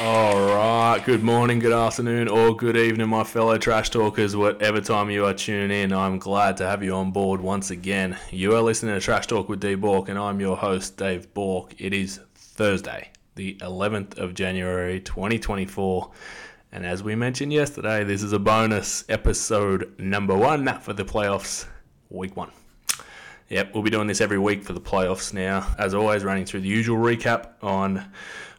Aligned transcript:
All 0.00 0.38
right. 0.38 1.02
Good 1.04 1.24
morning, 1.24 1.58
good 1.58 1.72
afternoon, 1.72 2.28
or 2.28 2.54
good 2.54 2.76
evening, 2.76 3.08
my 3.08 3.24
fellow 3.24 3.58
trash 3.58 3.90
talkers. 3.90 4.36
Whatever 4.36 4.80
time 4.80 5.10
you 5.10 5.24
are 5.24 5.34
tuning 5.34 5.76
in, 5.76 5.92
I'm 5.92 6.20
glad 6.20 6.56
to 6.58 6.66
have 6.68 6.84
you 6.84 6.94
on 6.94 7.10
board 7.10 7.40
once 7.40 7.72
again. 7.72 8.16
You 8.30 8.54
are 8.54 8.62
listening 8.62 8.94
to 8.94 9.00
Trash 9.00 9.26
Talk 9.26 9.48
with 9.48 9.58
D 9.58 9.74
Bork, 9.74 10.08
and 10.08 10.16
I'm 10.16 10.38
your 10.38 10.56
host, 10.56 10.96
Dave 10.98 11.34
Bork. 11.34 11.74
It 11.78 11.92
is 11.92 12.20
Thursday, 12.36 13.10
the 13.34 13.56
11th 13.56 14.16
of 14.18 14.34
January, 14.34 15.00
2024. 15.00 16.12
And 16.70 16.86
as 16.86 17.02
we 17.02 17.16
mentioned 17.16 17.52
yesterday, 17.52 18.04
this 18.04 18.22
is 18.22 18.32
a 18.32 18.38
bonus 18.38 19.04
episode 19.08 19.92
number 19.98 20.36
one 20.36 20.78
for 20.78 20.92
the 20.92 21.04
playoffs, 21.04 21.66
week 22.08 22.36
one. 22.36 22.52
Yep, 23.48 23.74
we'll 23.74 23.82
be 23.82 23.90
doing 23.90 24.06
this 24.06 24.20
every 24.20 24.38
week 24.38 24.62
for 24.62 24.74
the 24.74 24.80
playoffs 24.80 25.32
now. 25.32 25.74
As 25.76 25.92
always, 25.92 26.22
running 26.22 26.44
through 26.44 26.60
the 26.60 26.68
usual 26.68 26.98
recap 26.98 27.54
on 27.62 28.12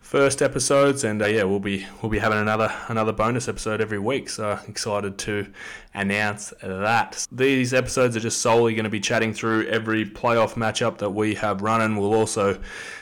first 0.10 0.42
episodes, 0.42 1.04
and 1.04 1.22
uh, 1.22 1.28
yeah, 1.28 1.44
we'll 1.44 1.60
be 1.60 1.86
we'll 2.02 2.10
be 2.10 2.18
having 2.18 2.40
another 2.40 2.74
another 2.88 3.12
bonus 3.12 3.48
episode 3.48 3.80
every 3.80 4.00
week. 4.00 4.28
So 4.28 4.60
excited 4.68 5.20
to 5.20 5.46
announce 5.94 6.52
that. 6.64 7.28
These 7.32 7.76
episodes 7.76 8.18
are 8.18 8.20
just 8.20 8.42
solely 8.42 8.74
going 8.74 8.86
to 8.86 8.90
be 8.90 9.00
chatting 9.00 9.34
through 9.34 9.68
every 9.68 10.06
playoff 10.06 10.56
matchup 10.56 10.98
that 10.98 11.12
we 11.12 11.36
have 11.36 11.62
running. 11.62 11.96
We'll 11.96 12.16
also 12.16 12.60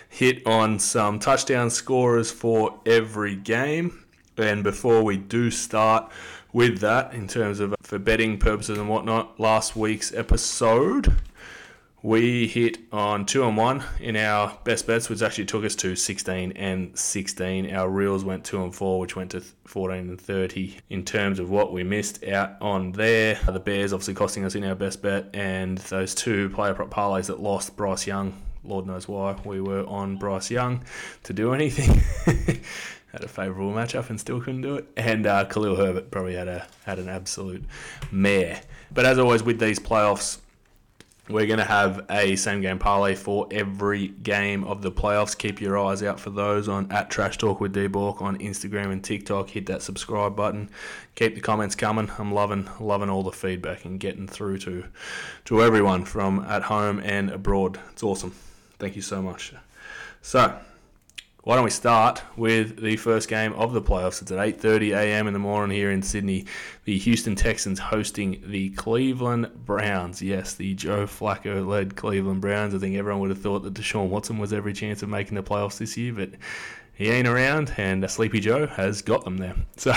hit 0.10 0.46
on 0.46 0.80
some 0.80 1.18
touchdown 1.18 1.70
scorers 1.70 2.30
for 2.30 2.78
every 2.86 3.38
game. 3.38 4.04
And 4.36 4.62
before 4.62 5.02
we 5.02 5.16
do 5.16 5.50
start 5.50 6.12
with 6.52 6.80
that, 6.80 7.14
in 7.14 7.30
terms 7.30 7.62
of 7.62 7.74
for 7.84 8.00
betting 8.00 8.38
purposes 8.38 8.78
and 8.78 8.90
whatnot, 8.90 9.40
last 9.40 9.78
week's 9.78 10.14
episode 10.14 11.16
we 12.08 12.48
hit 12.48 12.78
on 12.94 13.26
two 13.26 13.46
and 13.46 13.58
one 13.58 13.84
in 14.00 14.16
our 14.16 14.58
best 14.64 14.88
bets, 14.88 15.10
which 15.10 15.22
actually 15.22 15.44
took 15.44 15.66
us 15.66 15.76
to 15.76 15.94
16 15.94 16.54
and 16.54 16.98
16. 16.98 17.76
Our 17.76 17.90
reels 17.90 18.24
went 18.24 18.46
two 18.46 18.64
and 18.64 18.74
four, 18.74 19.02
which 19.02 19.18
went 19.18 19.32
to 19.32 19.42
14 19.42 19.98
and 19.98 20.22
30 20.22 20.78
in 20.90 21.04
terms 21.04 21.38
of 21.38 21.50
what 21.50 21.74
we 21.74 21.84
missed 21.84 22.24
out 22.24 22.52
on 22.62 22.94
there. 22.94 23.38
The 23.46 23.60
Bears 23.60 23.92
obviously 23.92 24.14
costing 24.14 24.46
us 24.46 24.56
in 24.56 24.64
our 24.64 24.74
best 24.74 25.02
bet, 25.02 25.26
and 25.34 25.80
those 25.80 26.16
two 26.16 26.50
player 26.52 26.74
prop 26.74 26.90
parlays 26.90 27.26
that 27.26 27.42
lost 27.42 27.76
Bryce 27.76 28.08
Young. 28.08 28.42
Lord 28.64 28.88
knows 28.88 29.10
why 29.10 29.36
we 29.44 29.60
were 29.60 29.86
on 29.86 30.16
Bryce 30.16 30.50
Young 30.50 30.86
to 31.24 31.34
do 31.34 31.54
anything. 31.54 32.02
had 33.12 33.24
a 33.26 33.28
favourable 33.28 33.74
matchup 33.74 34.10
and 34.10 34.18
still 34.18 34.40
couldn't 34.40 34.62
do 34.62 34.76
it. 34.76 34.88
And 34.96 35.28
uh, 35.28 35.44
Khalil 35.44 35.76
Herbert 35.76 36.10
probably 36.10 36.36
had 36.36 36.48
a 36.48 36.68
had 36.86 37.00
an 37.00 37.10
absolute 37.10 37.66
mare. 38.12 38.62
But 38.94 39.06
as 39.06 39.20
always 39.20 39.44
with 39.44 39.60
these 39.60 39.80
playoffs, 39.80 40.40
we're 41.30 41.46
going 41.46 41.60
to 41.60 41.66
have 41.66 42.06
a 42.10 42.36
same 42.36 42.62
game 42.62 42.80
parlay 42.80 43.16
for 43.16 43.48
every 43.52 44.08
game 44.08 44.64
of 44.64 44.82
the 44.82 44.92
playoffs. 44.92 45.38
Keep 45.38 45.60
your 45.60 45.78
eyes 45.78 46.02
out 46.02 46.20
for 46.20 46.30
those 46.30 46.70
on 46.70 46.92
at 46.92 47.10
Trash 47.10 47.38
Talk 47.38 47.60
with 47.60 47.74
D-Bork 47.74 48.22
on 48.22 48.38
Instagram 48.38 48.92
and 48.92 49.04
TikTok. 49.04 49.50
Hit 49.50 49.66
that 49.66 49.82
subscribe 49.82 50.36
button. 50.36 50.70
Keep 51.16 51.36
the 51.36 51.42
comments 51.42 51.76
coming. 51.76 52.10
I'm 52.18 52.34
loving 52.34 52.70
loving 52.80 53.10
all 53.10 53.24
the 53.24 53.32
feedback 53.32 53.86
and 53.86 54.00
getting 54.00 54.28
through 54.28 54.60
to 54.60 54.86
to 55.46 55.64
everyone 55.64 56.06
from 56.06 56.40
at 56.42 56.64
home 56.64 57.00
and 57.00 57.30
abroad. 57.30 57.80
It's 57.92 58.04
awesome. 58.04 58.32
Thank 58.80 58.96
you 58.96 59.02
so 59.02 59.22
much. 59.22 59.54
So, 60.22 60.58
why 61.48 61.56
don't 61.56 61.64
we 61.64 61.70
start 61.70 62.22
with 62.36 62.82
the 62.82 62.98
first 62.98 63.30
game 63.30 63.54
of 63.54 63.72
the 63.72 63.82
playoffs? 63.82 64.22
It's 64.22 64.32
at 64.32 64.38
8:30 64.38 64.94
a.m. 64.94 65.28
in 65.28 65.34
the 65.34 65.40
morning 65.40 65.78
here 65.78 65.92
in 65.92 66.02
Sydney. 66.02 66.46
The 66.84 66.98
Houston 66.98 67.36
Texans 67.38 67.80
hosting 67.80 68.44
the 68.48 68.72
Cleveland 68.72 69.52
Browns. 69.66 70.22
Yes, 70.22 70.56
the 70.56 70.74
Joe 70.74 71.06
Flacco-led 71.06 71.96
Cleveland 71.96 72.42
Browns. 72.42 72.76
I 72.76 72.80
think 72.80 72.98
everyone 72.98 73.22
would 73.22 73.30
have 73.30 73.42
thought 73.42 73.64
that 73.64 73.76
Deshaun 73.76 74.10
Watson 74.10 74.40
was 74.40 74.52
every 74.52 74.74
chance 74.74 75.02
of 75.04 75.08
making 75.08 75.36
the 75.36 75.42
playoffs 75.42 75.78
this 75.78 75.96
year, 75.96 76.12
but 76.12 76.32
he 76.94 77.10
ain't 77.10 77.30
around, 77.30 77.74
and 77.78 78.12
Sleepy 78.12 78.42
Joe 78.42 78.68
has 78.68 79.02
got 79.02 79.24
them 79.24 79.38
there. 79.38 79.56
So 79.78 79.94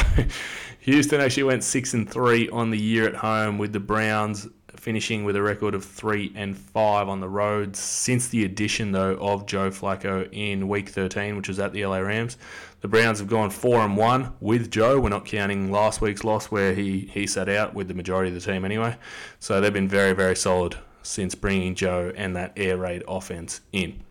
Houston 0.83 1.21
actually 1.21 1.43
went 1.43 1.65
six 1.65 1.95
and 1.95 2.09
three 2.09 2.49
on 2.51 2.71
the 2.71 2.79
year 2.79 3.09
at 3.09 3.17
home, 3.17 3.59
with 3.59 3.73
the 3.73 3.81
Browns 3.81 4.47
finishing 4.81 5.25
with 5.25 5.37
a 5.37 5.43
record 5.43 5.75
of 5.75 5.85
three 5.85 6.33
and 6.35 6.57
five 6.57 7.07
on 7.07 7.21
the 7.21 7.29
road 7.29 7.77
since 7.77 8.29
the 8.29 8.45
addition 8.45 8.93
though 8.93 9.15
of 9.21 9.45
Joe 9.45 9.71
Flacco 9.71 10.27
in 10.33 10.69
Week 10.69 10.89
13, 10.89 11.37
which 11.37 11.49
was 11.49 11.59
at 11.59 11.75
the 11.75 11.85
LA 11.85 11.99
Rams. 11.99 12.39
The 12.81 12.89
Browns 12.89 13.19
have 13.19 13.29
gone 13.29 13.51
four 13.51 13.81
and 13.81 13.95
one 13.95 14.33
with 14.41 14.71
Joe. 14.71 14.99
We're 14.99 15.11
not 15.11 15.27
counting 15.27 15.71
last 15.71 16.01
week's 16.01 16.25
loss 16.25 16.47
where 16.47 16.75
he 16.75 17.01
he 17.13 17.27
sat 17.27 17.49
out 17.49 17.75
with 17.75 17.89
the 17.89 17.95
majority 17.95 18.35
of 18.35 18.43
the 18.43 18.53
team 18.53 18.65
anyway. 18.65 18.97
So 19.39 19.61
they've 19.61 19.73
been 19.73 19.89
very 19.89 20.15
very 20.15 20.35
solid 20.35 20.77
since 21.03 21.35
bringing 21.35 21.75
Joe 21.75 22.13
and 22.17 22.35
that 22.37 22.55
air 22.57 22.79
raid 22.79 23.05
offense 23.07 23.61
in. 23.73 24.03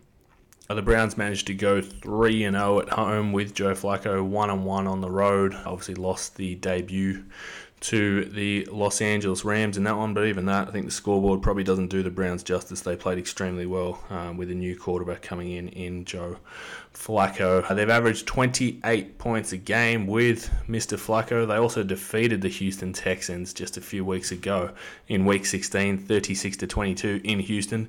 Uh, 0.70 0.74
the 0.74 0.82
Browns 0.82 1.16
managed 1.16 1.48
to 1.48 1.54
go 1.54 1.82
3 1.82 2.44
and 2.44 2.54
0 2.56 2.78
at 2.78 2.90
home 2.90 3.32
with 3.32 3.54
Joe 3.54 3.74
Flacco 3.74 4.24
1 4.24 4.50
and 4.50 4.64
1 4.64 4.86
on 4.86 5.00
the 5.00 5.10
road. 5.10 5.52
Obviously 5.66 5.96
lost 5.96 6.36
the 6.36 6.54
debut 6.54 7.24
to 7.80 8.26
the 8.26 8.66
Los 8.66 9.00
Angeles 9.00 9.44
Rams 9.44 9.78
in 9.78 9.84
that 9.84 9.96
one, 9.96 10.12
but 10.12 10.26
even 10.26 10.44
that, 10.46 10.68
I 10.68 10.70
think 10.70 10.84
the 10.84 10.90
scoreboard 10.90 11.42
probably 11.42 11.64
doesn't 11.64 11.88
do 11.88 12.02
the 12.02 12.10
Browns 12.10 12.42
justice. 12.42 12.82
They 12.82 12.94
played 12.94 13.18
extremely 13.18 13.64
well 13.64 14.04
um, 14.10 14.36
with 14.36 14.50
a 14.50 14.54
new 14.54 14.78
quarterback 14.78 15.22
coming 15.22 15.50
in 15.50 15.68
in 15.68 16.04
Joe 16.04 16.36
Flacco. 16.92 17.64
Uh, 17.68 17.74
they've 17.74 17.88
averaged 17.88 18.26
28 18.26 19.16
points 19.16 19.52
a 19.52 19.56
game 19.56 20.06
with 20.06 20.52
Mr. 20.68 20.98
Flacco. 20.98 21.48
They 21.48 21.56
also 21.56 21.82
defeated 21.82 22.42
the 22.42 22.48
Houston 22.48 22.92
Texans 22.92 23.54
just 23.54 23.78
a 23.78 23.80
few 23.80 24.04
weeks 24.04 24.30
ago 24.30 24.72
in 25.08 25.24
Week 25.24 25.46
16, 25.46 25.98
36 25.98 26.56
to 26.58 26.66
22 26.66 27.22
in 27.24 27.40
Houston. 27.40 27.88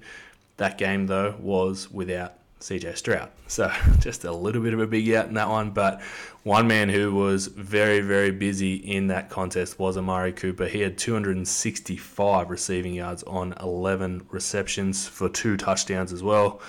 That 0.56 0.78
game 0.78 1.08
though 1.08 1.36
was 1.40 1.92
without 1.92 2.36
CJ 2.62 2.96
Stroud. 2.96 3.30
So 3.48 3.72
just 4.00 4.24
a 4.24 4.32
little 4.32 4.62
bit 4.62 4.74
of 4.74 4.80
a 4.80 4.88
big 4.88 5.12
out 5.12 5.28
in 5.28 5.34
that 5.34 5.50
one. 5.50 5.72
But 5.72 6.02
one 6.44 6.68
man 6.68 6.90
who 6.90 7.14
was 7.14 7.48
very, 7.48 8.00
very 8.00 8.32
busy 8.32 8.76
in 8.76 9.08
that 9.08 9.30
contest 9.30 9.78
was 9.80 9.98
Amari 9.98 10.32
Cooper. 10.32 10.68
He 10.68 10.82
had 10.82 10.98
265 10.98 12.50
receiving 12.50 12.94
yards 12.94 13.24
on 13.24 13.54
11 13.60 14.28
receptions 14.30 15.08
for 15.08 15.28
two 15.28 15.58
touchdowns 15.58 16.14
as 16.14 16.24
well. 16.24 16.62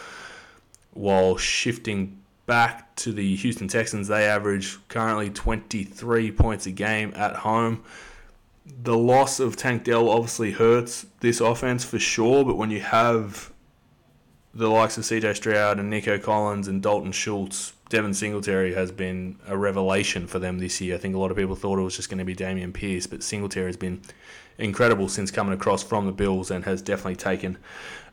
While 0.95 1.37
shifting 1.37 2.19
back 2.47 2.95
to 2.97 3.13
the 3.13 3.37
Houston 3.37 3.69
Texans, 3.69 4.09
they 4.09 4.25
average 4.27 4.79
currently 4.89 5.31
23 5.31 6.33
points 6.33 6.67
a 6.67 6.71
game 6.71 7.13
at 7.15 7.37
home. 7.37 7.83
The 8.65 8.97
loss 8.97 9.41
of 9.41 9.57
Tank 9.57 9.85
Dell 9.85 10.09
obviously 10.09 10.53
hurts 10.53 11.07
this 11.21 11.41
offense 11.41 11.85
for 11.85 11.99
sure, 11.99 12.45
but 12.45 12.57
when 12.57 12.71
you 12.71 12.81
have 12.81 13.52
the 14.55 14.69
likes 14.69 14.99
of 14.99 15.05
CJ 15.05 15.37
Stroud 15.37 15.79
and 15.79 15.89
Nico 15.89 16.19
Collins 16.19 16.69
and 16.69 16.83
Dalton 16.83 17.13
Schultz, 17.13 17.73
Devin 17.89 18.15
Singletary 18.15 18.75
has 18.75 18.93
been 18.93 19.39
a 19.47 19.57
revelation 19.57 20.27
for 20.27 20.39
them 20.39 20.59
this 20.59 20.81
year. 20.81 20.95
I 20.95 20.99
think 20.99 21.15
a 21.15 21.19
lot 21.19 21.31
of 21.31 21.37
people 21.37 21.57
thought 21.57 21.79
it 21.79 21.83
was 21.83 21.97
just 21.97 22.09
going 22.09 22.19
to 22.19 22.25
be 22.25 22.35
Dameon 22.35 22.73
Pierce, 22.73 23.07
but 23.07 23.23
Singletary 23.23 23.67
has 23.67 23.77
been 23.77 24.03
incredible 24.59 25.09
since 25.09 25.31
coming 25.31 25.55
across 25.55 25.83
from 25.83 26.07
the 26.07 26.13
Bills 26.13 26.51
and 26.51 26.65
has 26.65 26.83
definitely 26.83 27.17
taken 27.17 27.59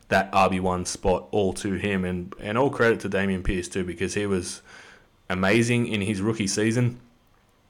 that 0.08 0.32
RB1 0.32 0.88
spot 0.88 1.28
all 1.32 1.54
to 1.54 1.74
him. 1.74 2.06
And, 2.06 2.34
and 2.40 2.58
all 2.58 2.70
credit 2.70 3.00
to 3.02 3.10
Dameon 3.10 3.44
Pierce, 3.44 3.68
too, 3.68 3.84
because 3.84 4.14
he 4.14 4.26
was 4.26 4.62
amazing 5.30 5.88
in 5.88 6.02
his 6.02 6.22
rookie 6.22 6.48
season. 6.48 7.00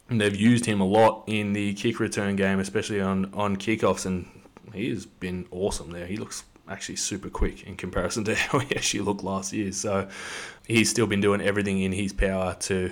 And 0.09 0.19
they've 0.19 0.35
used 0.35 0.65
him 0.65 0.81
a 0.81 0.85
lot 0.85 1.23
in 1.27 1.53
the 1.53 1.73
kick 1.73 1.99
return 1.99 2.35
game, 2.35 2.59
especially 2.59 3.01
on, 3.01 3.31
on 3.33 3.57
kickoffs, 3.57 4.05
and 4.07 4.27
he 4.73 4.89
has 4.89 5.05
been 5.05 5.47
awesome 5.51 5.91
there. 5.91 6.07
He 6.07 6.17
looks 6.17 6.43
actually 6.69 6.95
super 6.95 7.29
quick 7.29 7.63
in 7.63 7.75
comparison 7.75 8.23
to 8.25 8.35
how 8.35 8.59
he 8.59 8.75
actually 8.75 9.01
looked 9.01 9.23
last 9.23 9.53
year. 9.53 9.71
So 9.71 10.07
he's 10.67 10.89
still 10.89 11.07
been 11.07 11.21
doing 11.21 11.41
everything 11.41 11.81
in 11.81 11.91
his 11.91 12.13
power 12.13 12.55
to 12.61 12.91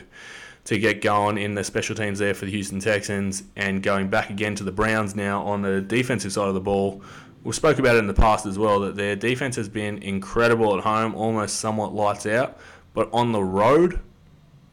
to 0.65 0.77
get 0.77 1.01
going 1.01 1.37
in 1.37 1.55
the 1.55 1.63
special 1.63 1.95
teams 1.95 2.19
there 2.19 2.33
for 2.33 2.43
the 2.43 2.51
Houston 2.51 2.81
Texans 2.81 3.43
and 3.55 3.81
going 3.81 4.09
back 4.09 4.29
again 4.29 4.53
to 4.55 4.65
the 4.65 4.71
Browns 4.71 5.15
now 5.15 5.41
on 5.43 5.61
the 5.61 5.79
defensive 5.79 6.33
side 6.33 6.49
of 6.49 6.55
the 6.55 6.59
ball. 6.59 7.01
We 7.45 7.53
spoke 7.53 7.79
about 7.79 7.95
it 7.95 7.99
in 7.99 8.07
the 8.07 8.13
past 8.13 8.45
as 8.45 8.59
well 8.59 8.81
that 8.81 8.97
their 8.97 9.15
defense 9.15 9.55
has 9.55 9.69
been 9.69 10.03
incredible 10.03 10.77
at 10.77 10.83
home, 10.83 11.15
almost 11.15 11.61
somewhat 11.61 11.93
lights 11.93 12.25
out, 12.25 12.59
but 12.93 13.09
on 13.13 13.31
the 13.31 13.41
road, 13.41 14.01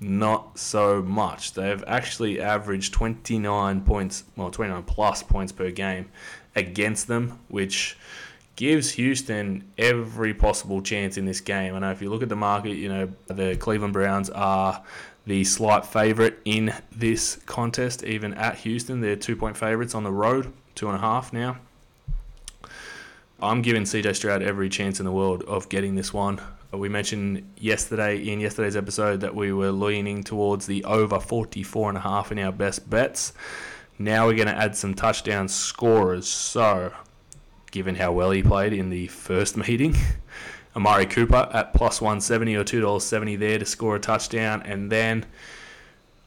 not 0.01 0.59
so 0.59 1.01
much. 1.01 1.53
They've 1.53 1.85
actually 1.87 2.41
averaged 2.41 2.93
29 2.93 3.83
points, 3.83 4.25
well, 4.35 4.51
29 4.51 4.83
plus 4.83 5.23
points 5.23 5.53
per 5.53 5.71
game 5.71 6.11
against 6.57 7.07
them, 7.07 7.39
which 7.47 7.97
gives 8.57 8.93
Houston 8.93 9.65
every 9.79 10.35
possible 10.35 10.81
chance 10.81 11.17
in 11.17 11.25
this 11.25 11.41
game. 11.41 11.75
I 11.75 11.79
know 11.81 11.91
if 11.91 12.01
you 12.01 12.11
look 12.11 12.23
at 12.23 12.29
the 12.29 12.37
market, 12.37 12.77
you 12.77 12.89
know, 12.89 13.09
the 13.27 13.57
Cleveland 13.57 13.93
Browns 13.93 14.31
are 14.31 14.83
the 15.27 15.45
slight 15.45 15.87
favourite 15.87 16.35
in 16.45 16.73
this 16.93 17.37
contest, 17.47 18.05
even 18.05 18.35
at 18.35 18.57
Houston. 18.59 19.01
They're 19.01 19.17
two 19.17 19.37
point 19.37 19.57
favourites 19.57 19.95
on 19.95 20.05
the 20.05 20.13
road, 20.13 20.53
two 20.75 20.89
and 20.89 20.97
a 20.97 21.01
half 21.01 21.33
now. 21.33 21.57
I'm 23.41 23.63
giving 23.63 23.83
CJ 23.83 24.17
Stroud 24.17 24.43
every 24.43 24.69
chance 24.69 25.01
in 25.01 25.05
the 25.05 25.13
world 25.13 25.43
of 25.43 25.69
getting 25.69 25.95
this 25.95 26.13
one. 26.13 26.41
We 26.73 26.89
mentioned 26.89 27.49
yesterday 27.59 28.17
in 28.17 28.41
yesterday's 28.41 28.77
episode 28.77 29.21
that 29.21 29.35
we 29.35 29.53
were 29.53 29.71
leaning 29.71 30.25
towards 30.25 30.67
the 30.67 30.83
over 30.85 31.21
44 31.21 31.91
and 31.91 31.99
a 31.99 32.01
half 32.01 32.33
in 32.33 32.39
our 32.39 32.53
best 32.53 32.89
bets. 32.89 33.33
Now 33.99 34.27
we're 34.27 34.37
going 34.37 34.49
to 34.49 34.57
add 34.57 34.77
some 34.77 34.95
touchdown 34.95 35.49
scorers. 35.49 36.27
So 36.27 36.93
given 37.75 37.97
how 37.97 38.13
well 38.13 38.31
he 38.31 38.41
played 38.41 38.73
in 38.73 38.89
the 38.89 39.09
first 39.09 39.57
meeting. 39.69 39.95
Amari 40.77 41.07
Cooper 41.07 41.49
at 41.53 41.75
plus 41.75 42.01
170 42.01 42.55
or 42.55 42.65
$2.70 42.65 43.39
there 43.39 43.59
to 43.59 43.67
score 43.67 43.97
a 43.97 44.01
touchdown. 44.01 44.63
And 44.63 44.91
then 44.91 45.27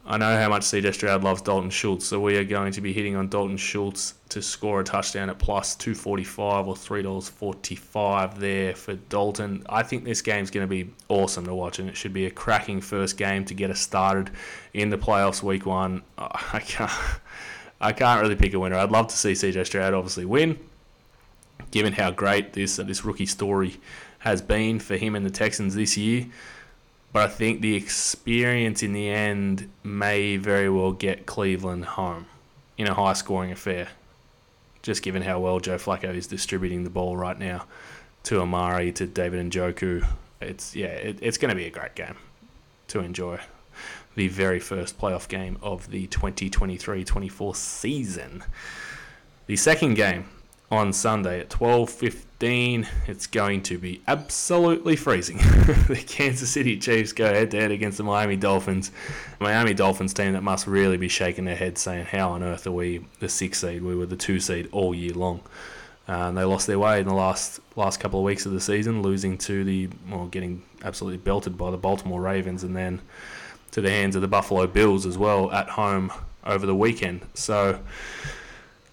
I 0.05 0.17
know 0.17 0.37
how 0.37 0.49
much 0.49 0.63
CJ 0.63 0.93
Stroud 0.93 1.23
loves 1.23 1.41
Dalton 1.41 1.69
Schultz, 1.69 2.05
so 2.05 2.19
we 2.19 2.37
are 2.37 2.43
going 2.43 2.73
to 2.73 2.81
be 2.81 2.91
hitting 2.91 3.15
on 3.15 3.29
Dalton 3.29 3.55
Schultz 3.55 4.13
to 4.29 4.41
score 4.41 4.81
a 4.81 4.83
touchdown 4.83 5.29
at 5.29 5.39
plus 5.39 5.75
245 5.75 6.67
or 6.67 6.75
$3.45 6.75 8.37
there 8.37 8.75
for 8.75 8.95
Dalton. 8.95 9.65
I 9.69 9.83
think 9.83 10.03
this 10.03 10.21
game's 10.21 10.51
going 10.51 10.65
to 10.65 10.69
be 10.69 10.93
awesome 11.07 11.45
to 11.45 11.55
watch, 11.55 11.79
and 11.79 11.89
it 11.89 11.95
should 11.95 12.13
be 12.13 12.25
a 12.25 12.31
cracking 12.31 12.81
first 12.81 13.17
game 13.17 13.45
to 13.45 13.53
get 13.53 13.69
us 13.69 13.79
started 13.79 14.31
in 14.73 14.89
the 14.89 14.97
playoffs 14.97 15.43
week 15.43 15.65
one. 15.65 16.03
I 16.17 16.59
can't, 16.59 16.91
I 17.79 17.93
can't 17.93 18.21
really 18.21 18.35
pick 18.35 18.53
a 18.53 18.59
winner. 18.59 18.75
I'd 18.75 18.91
love 18.91 19.07
to 19.07 19.17
see 19.17 19.31
CJ 19.31 19.65
Stroud 19.65 19.93
obviously 19.93 20.25
win, 20.25 20.57
given 21.77 21.93
how 21.93 22.09
great 22.09 22.53
this, 22.53 22.79
uh, 22.79 22.83
this 22.83 23.05
rookie 23.05 23.27
story 23.27 23.77
has 24.17 24.41
been 24.41 24.79
for 24.79 24.97
him 24.97 25.15
and 25.15 25.23
the 25.23 25.29
Texans 25.29 25.75
this 25.75 25.95
year. 25.95 26.25
But 27.13 27.21
I 27.21 27.27
think 27.27 27.61
the 27.61 27.75
experience 27.75 28.81
in 28.81 28.93
the 28.93 29.07
end 29.07 29.69
may 29.83 30.37
very 30.37 30.71
well 30.71 30.91
get 30.91 31.27
Cleveland 31.27 31.85
home 31.85 32.25
in 32.79 32.87
a 32.87 32.95
high 32.95 33.13
scoring 33.13 33.51
affair, 33.51 33.89
just 34.81 35.03
given 35.03 35.21
how 35.21 35.39
well 35.39 35.59
Joe 35.59 35.77
Flacco 35.77 36.15
is 36.15 36.25
distributing 36.25 36.83
the 36.83 36.89
ball 36.89 37.15
right 37.15 37.37
now 37.37 37.65
to 38.23 38.41
Amari, 38.41 38.91
to 38.93 39.05
David 39.05 39.47
Njoku. 39.51 40.03
It's, 40.41 40.75
yeah, 40.75 40.87
it, 40.87 41.19
it's 41.21 41.37
going 41.37 41.49
to 41.49 41.55
be 41.55 41.65
a 41.65 41.69
great 41.69 41.93
game 41.93 42.15
to 42.87 43.01
enjoy. 43.01 43.39
The 44.15 44.29
very 44.29 44.59
first 44.59 44.99
playoff 44.99 45.27
game 45.27 45.59
of 45.61 45.91
the 45.91 46.07
2023 46.07 47.03
24 47.03 47.53
season. 47.53 48.43
The 49.45 49.55
second 49.55 49.93
game 49.93 50.27
on 50.69 50.91
Sunday 50.91 51.39
at 51.39 51.49
12:15. 51.49 52.87
It's 53.07 53.27
going 53.27 53.63
to 53.63 53.77
be 53.77 54.01
absolutely 54.07 54.95
freezing. 54.95 55.37
the 55.87 56.03
Kansas 56.07 56.49
City 56.49 56.77
Chiefs 56.77 57.13
go 57.13 57.25
head 57.25 57.51
to 57.51 57.59
head 57.59 57.71
against 57.71 57.97
the 57.97 58.03
Miami 58.03 58.35
Dolphins. 58.35 58.91
Miami 59.39 59.73
Dolphins 59.73 60.13
team 60.13 60.33
that 60.33 60.43
must 60.43 60.67
really 60.67 60.97
be 60.97 61.07
shaking 61.07 61.45
their 61.45 61.55
heads 61.55 61.81
saying, 61.81 62.05
"How 62.05 62.31
on 62.31 62.43
earth 62.43 62.67
are 62.67 62.71
we 62.71 63.05
the 63.19 63.29
six 63.29 63.59
seed? 63.61 63.81
We 63.81 63.95
were 63.95 64.05
the 64.05 64.17
two 64.17 64.39
seed 64.39 64.69
all 64.71 64.93
year 64.93 65.13
long." 65.13 65.41
Uh, 66.07 66.31
they 66.31 66.45
lost 66.45 66.67
their 66.67 66.79
way 66.79 67.01
in 67.01 67.07
the 67.07 67.13
last 67.13 67.59
last 67.75 67.99
couple 67.99 68.19
of 68.19 68.25
weeks 68.25 68.45
of 68.45 68.51
the 68.51 68.61
season, 68.61 69.01
losing 69.01 69.37
to 69.39 69.63
the 69.63 69.89
well, 70.09 70.27
getting 70.27 70.63
absolutely 70.83 71.17
belted 71.17 71.57
by 71.57 71.71
the 71.71 71.77
Baltimore 71.77 72.21
Ravens, 72.21 72.63
and 72.63 72.75
then 72.75 73.01
to 73.71 73.81
the 73.81 73.89
hands 73.89 74.15
of 74.15 74.21
the 74.21 74.27
Buffalo 74.27 74.67
Bills 74.67 75.05
as 75.05 75.17
well 75.17 75.51
at 75.51 75.69
home 75.69 76.11
over 76.45 76.65
the 76.65 76.75
weekend. 76.75 77.21
So 77.33 77.79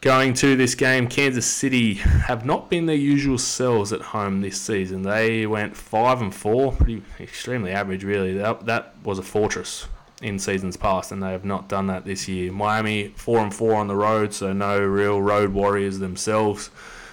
Going 0.04 0.34
to 0.34 0.54
this 0.54 0.74
game, 0.74 1.08
Kansas 1.08 1.46
City 1.46 1.94
have 1.94 2.44
not 2.44 2.68
been 2.68 2.84
their 2.84 2.94
usual 2.94 3.38
selves 3.38 3.90
at 3.90 4.02
home 4.02 4.42
this 4.42 4.60
season. 4.60 5.00
They 5.00 5.46
went 5.46 5.74
five 5.74 6.20
and 6.20 6.34
four, 6.34 6.72
pretty 6.72 7.02
extremely 7.18 7.72
average, 7.72 8.04
really. 8.04 8.34
That, 8.34 8.66
that 8.66 8.96
was 9.02 9.18
a 9.18 9.22
fortress 9.22 9.88
in 10.20 10.38
seasons 10.38 10.76
past, 10.76 11.10
and 11.10 11.22
they 11.22 11.32
have 11.32 11.46
not 11.46 11.70
done 11.70 11.86
that 11.86 12.04
this 12.04 12.28
year. 12.28 12.52
Miami 12.52 13.14
four 13.16 13.38
and 13.38 13.54
four 13.54 13.76
on 13.76 13.88
the 13.88 13.96
road, 13.96 14.34
so 14.34 14.52
no 14.52 14.78
real 14.78 15.22
road 15.22 15.54
warriors 15.54 16.00
themselves. 16.00 16.68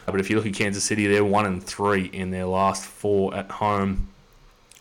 But 0.05 0.19
if 0.19 0.29
you 0.29 0.35
look 0.35 0.45
at 0.45 0.53
Kansas 0.53 0.83
City, 0.83 1.07
they're 1.07 1.23
one 1.23 1.45
and 1.45 1.63
three 1.63 2.07
in 2.07 2.31
their 2.31 2.45
last 2.45 2.83
four 2.83 3.33
at 3.33 3.49
home. 3.51 4.09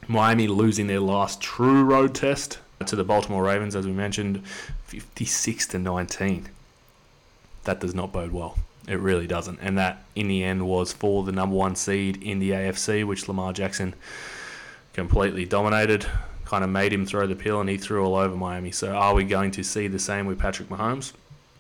Miami 0.08 0.48
losing 0.48 0.88
their 0.88 0.98
last 0.98 1.40
true 1.40 1.84
road 1.84 2.16
test 2.16 2.58
to 2.84 2.96
the 2.96 3.04
Baltimore 3.04 3.44
Ravens, 3.44 3.76
as 3.76 3.86
we 3.86 3.92
mentioned, 3.92 4.44
56 4.88 5.68
to 5.68 5.78
19 5.78 6.48
that 7.64 7.80
does 7.80 7.94
not 7.94 8.12
bode 8.12 8.32
well. 8.32 8.58
It 8.88 8.98
really 8.98 9.26
doesn't. 9.26 9.58
And 9.60 9.78
that, 9.78 10.02
in 10.16 10.28
the 10.28 10.42
end, 10.42 10.66
was 10.66 10.92
for 10.92 11.22
the 11.22 11.32
number 11.32 11.54
one 11.54 11.76
seed 11.76 12.22
in 12.22 12.38
the 12.38 12.50
AFC, 12.50 13.06
which 13.06 13.28
Lamar 13.28 13.52
Jackson 13.52 13.94
completely 14.94 15.44
dominated, 15.44 16.06
kind 16.44 16.64
of 16.64 16.70
made 16.70 16.92
him 16.92 17.06
throw 17.06 17.26
the 17.26 17.36
pill, 17.36 17.60
and 17.60 17.68
he 17.68 17.76
threw 17.76 18.04
all 18.04 18.16
over 18.16 18.34
Miami. 18.34 18.72
So, 18.72 18.92
are 18.92 19.14
we 19.14 19.24
going 19.24 19.50
to 19.52 19.62
see 19.62 19.86
the 19.86 19.98
same 19.98 20.26
with 20.26 20.38
Patrick 20.38 20.68
Mahomes? 20.68 21.12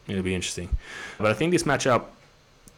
It'll 0.08 0.22
be 0.22 0.34
interesting. 0.34 0.70
But 1.18 1.28
I 1.28 1.34
think 1.34 1.52
this 1.52 1.62
matchup 1.62 2.06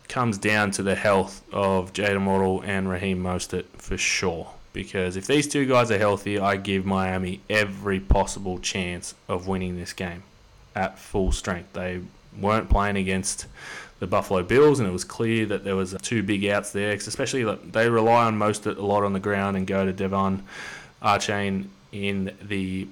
comes 0.09 0.37
down 0.37 0.71
to 0.73 0.83
the 0.83 0.95
health 0.95 1.43
of 1.53 1.93
Jaylen 1.95 2.27
Waddle 2.27 2.61
and 2.63 2.91
Raheem 2.91 3.23
Mostert 3.23 3.65
for 3.79 3.97
sure. 3.97 4.51
Because 4.73 5.17
if 5.17 5.27
these 5.27 5.49
two 5.49 5.67
guys 5.67 5.91
are 5.91 5.99
healthy, 5.99 6.39
I 6.39 6.57
give 6.57 6.85
Miami 6.85 7.41
every 7.49 8.01
possible 8.01 8.59
chance 8.59 9.15
of 9.29 9.47
winning 9.47 9.77
this 9.77 9.93
game 9.93 10.23
at 10.75 10.99
full 10.99 11.33
strength. 11.33 11.73
They 11.75 12.01
weren't 12.41 12.69
playing 12.71 12.97
against 12.97 13.47
the 13.99 14.07
Buffalo 14.07 14.43
Bills, 14.43 14.81
and 14.81 14.89
it 14.89 14.93
was 14.93 15.05
clear 15.05 15.47
that 15.47 15.65
there 15.65 15.77
was 15.77 15.95
two 16.03 16.23
big 16.23 16.45
outs 16.47 16.73
there. 16.73 16.93
especially 16.93 17.45
that 17.45 17.73
they 17.73 17.89
rely 17.89 18.25
on 18.25 18.37
most 18.37 18.67
a 18.67 18.73
lot 18.73 19.05
on 19.05 19.13
the 19.13 19.21
ground 19.21 19.57
and 19.57 19.67
go 19.67 19.85
to 19.85 19.93
De'Von 19.93 20.41
Achane 21.03 21.67
in 21.93 22.33
the 22.43 22.89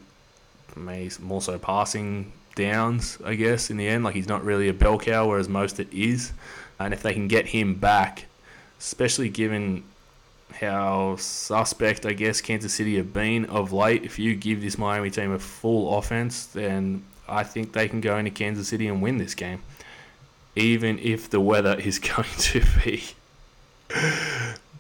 more 0.77 1.43
so 1.43 1.59
passing 1.59 2.33
downs, 2.55 3.19
I 3.25 3.35
guess. 3.35 3.71
In 3.71 3.77
the 3.77 3.89
end, 3.89 4.05
like 4.05 4.15
he's 4.15 4.29
not 4.29 4.45
really 4.45 4.69
a 4.69 4.75
bell 4.75 4.99
cow, 4.99 5.29
whereas 5.29 5.49
Mostert 5.49 5.93
is. 5.93 6.33
And 6.79 6.95
if 6.95 7.03
they 7.03 7.13
can 7.13 7.29
get 7.29 7.47
him 7.47 7.75
back, 7.75 8.27
especially 8.79 9.29
given 9.29 9.83
how 10.53 11.17
suspect 11.17 12.05
I 12.07 12.13
guess 12.13 12.41
Kansas 12.41 12.75
City 12.75 12.97
have 12.97 13.13
been 13.13 13.47
of 13.47 13.73
late, 13.73 14.05
if 14.05 14.19
you 14.19 14.35
give 14.35 14.61
this 14.61 14.79
Miami 14.79 15.11
team 15.11 15.33
a 15.33 15.39
full 15.39 15.97
offense, 15.99 16.47
then 16.47 17.03
I 17.31 17.45
think 17.45 17.73
they 17.73 17.89
can 17.89 18.01
go 18.01 18.17
into 18.19 18.31
Kansas 18.31 18.69
City 18.69 18.89
and 18.89 19.01
win 19.01 19.19
this 19.19 19.35
game, 19.35 19.63
even 20.57 20.99
if 20.99 21.31
the 21.31 21.41
weather 21.41 21.79
is 21.79 21.99
going 21.99 22.29
to 22.39 22.63
be 22.85 23.05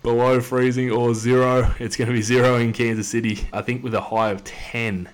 below 0.02 0.40
freezing 0.40 0.90
or 0.90 1.14
zero. 1.14 1.74
It's 1.78 1.96
going 1.96 2.08
to 2.08 2.14
be 2.14 2.22
zero 2.22 2.56
in 2.56 2.72
Kansas 2.72 3.08
City. 3.08 3.48
I 3.52 3.62
think 3.62 3.82
with 3.82 3.94
a 3.94 4.00
high 4.00 4.30
of 4.30 4.44
10 4.44 5.08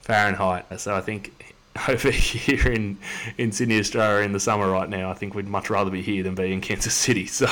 Fahrenheit. 0.00 0.80
So 0.80 0.94
I 0.94 1.00
think 1.00 1.54
over 1.88 2.10
here 2.10 2.66
in, 2.68 2.98
in 3.38 3.52
Sydney, 3.52 3.78
Australia 3.78 4.24
in 4.24 4.32
the 4.32 4.40
summer 4.40 4.70
right 4.70 4.88
now, 4.88 5.10
I 5.10 5.14
think 5.14 5.34
we'd 5.34 5.48
much 5.48 5.70
rather 5.70 5.90
be 5.90 6.02
here 6.02 6.22
than 6.22 6.34
be 6.34 6.52
in 6.52 6.60
Kansas 6.62 6.94
City. 6.94 7.26
So 7.26 7.46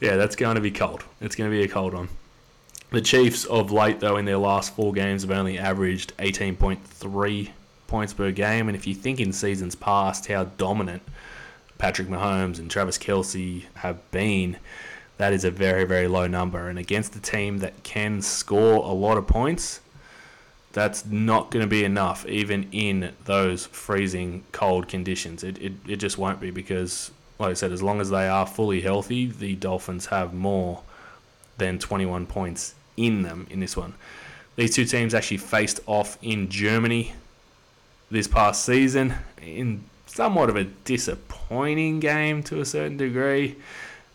yeah, 0.00 0.16
that's 0.16 0.36
going 0.36 0.54
to 0.54 0.60
be 0.60 0.70
cold. 0.70 1.04
It's 1.20 1.36
going 1.36 1.50
to 1.50 1.56
be 1.56 1.62
a 1.62 1.68
cold 1.68 1.94
one. 1.94 2.08
The 2.90 3.00
Chiefs 3.00 3.44
of 3.44 3.70
late, 3.70 4.00
though, 4.00 4.16
in 4.16 4.24
their 4.24 4.38
last 4.38 4.74
four 4.74 4.92
games 4.92 5.22
have 5.22 5.30
only 5.30 5.58
averaged 5.58 6.16
18.3 6.16 7.50
points 7.90 8.14
per 8.14 8.30
game. 8.30 8.68
And 8.68 8.76
if 8.76 8.86
you 8.86 8.94
think 8.94 9.20
in 9.20 9.32
seasons 9.32 9.74
past 9.74 10.28
how 10.28 10.44
dominant 10.44 11.02
Patrick 11.76 12.08
Mahomes 12.08 12.58
and 12.58 12.70
Travis 12.70 12.96
Kelce 12.96 13.64
have 13.74 14.10
been, 14.10 14.56
that 15.18 15.34
is 15.34 15.44
a 15.44 15.50
very, 15.50 15.84
very 15.84 16.08
low 16.08 16.26
number. 16.26 16.68
And 16.68 16.78
against 16.78 17.14
a 17.16 17.20
team 17.20 17.58
that 17.58 17.82
can 17.82 18.22
score 18.22 18.76
a 18.76 18.92
lot 18.92 19.18
of 19.18 19.26
points, 19.26 19.80
that's 20.72 21.04
not 21.04 21.50
going 21.50 21.64
to 21.64 21.68
be 21.68 21.84
enough, 21.84 22.24
even 22.26 22.68
in 22.70 23.12
those 23.24 23.66
freezing 23.66 24.44
cold 24.52 24.88
conditions. 24.88 25.42
It, 25.42 25.58
it, 25.58 25.72
it 25.86 25.96
just 25.96 26.16
won't 26.16 26.40
be 26.40 26.50
because, 26.50 27.10
like 27.38 27.50
I 27.50 27.54
said, 27.54 27.72
as 27.72 27.82
long 27.82 28.00
as 28.00 28.08
they 28.08 28.28
are 28.28 28.46
fully 28.46 28.80
healthy, 28.80 29.26
the 29.26 29.56
Dolphins 29.56 30.06
have 30.06 30.32
more 30.32 30.82
than 31.58 31.78
21 31.78 32.26
points 32.26 32.74
in 32.96 33.22
them 33.22 33.46
in 33.50 33.60
this 33.60 33.76
one. 33.76 33.94
These 34.56 34.74
two 34.74 34.84
teams 34.84 35.12
actually 35.12 35.38
faced 35.38 35.80
off 35.86 36.18
in 36.22 36.48
Germany 36.48 37.14
this 38.10 38.26
past 38.26 38.64
season 38.64 39.14
in 39.40 39.84
somewhat 40.06 40.50
of 40.50 40.56
a 40.56 40.64
disappointing 40.64 42.00
game 42.00 42.42
to 42.42 42.60
a 42.60 42.64
certain 42.64 42.96
degree. 42.96 43.56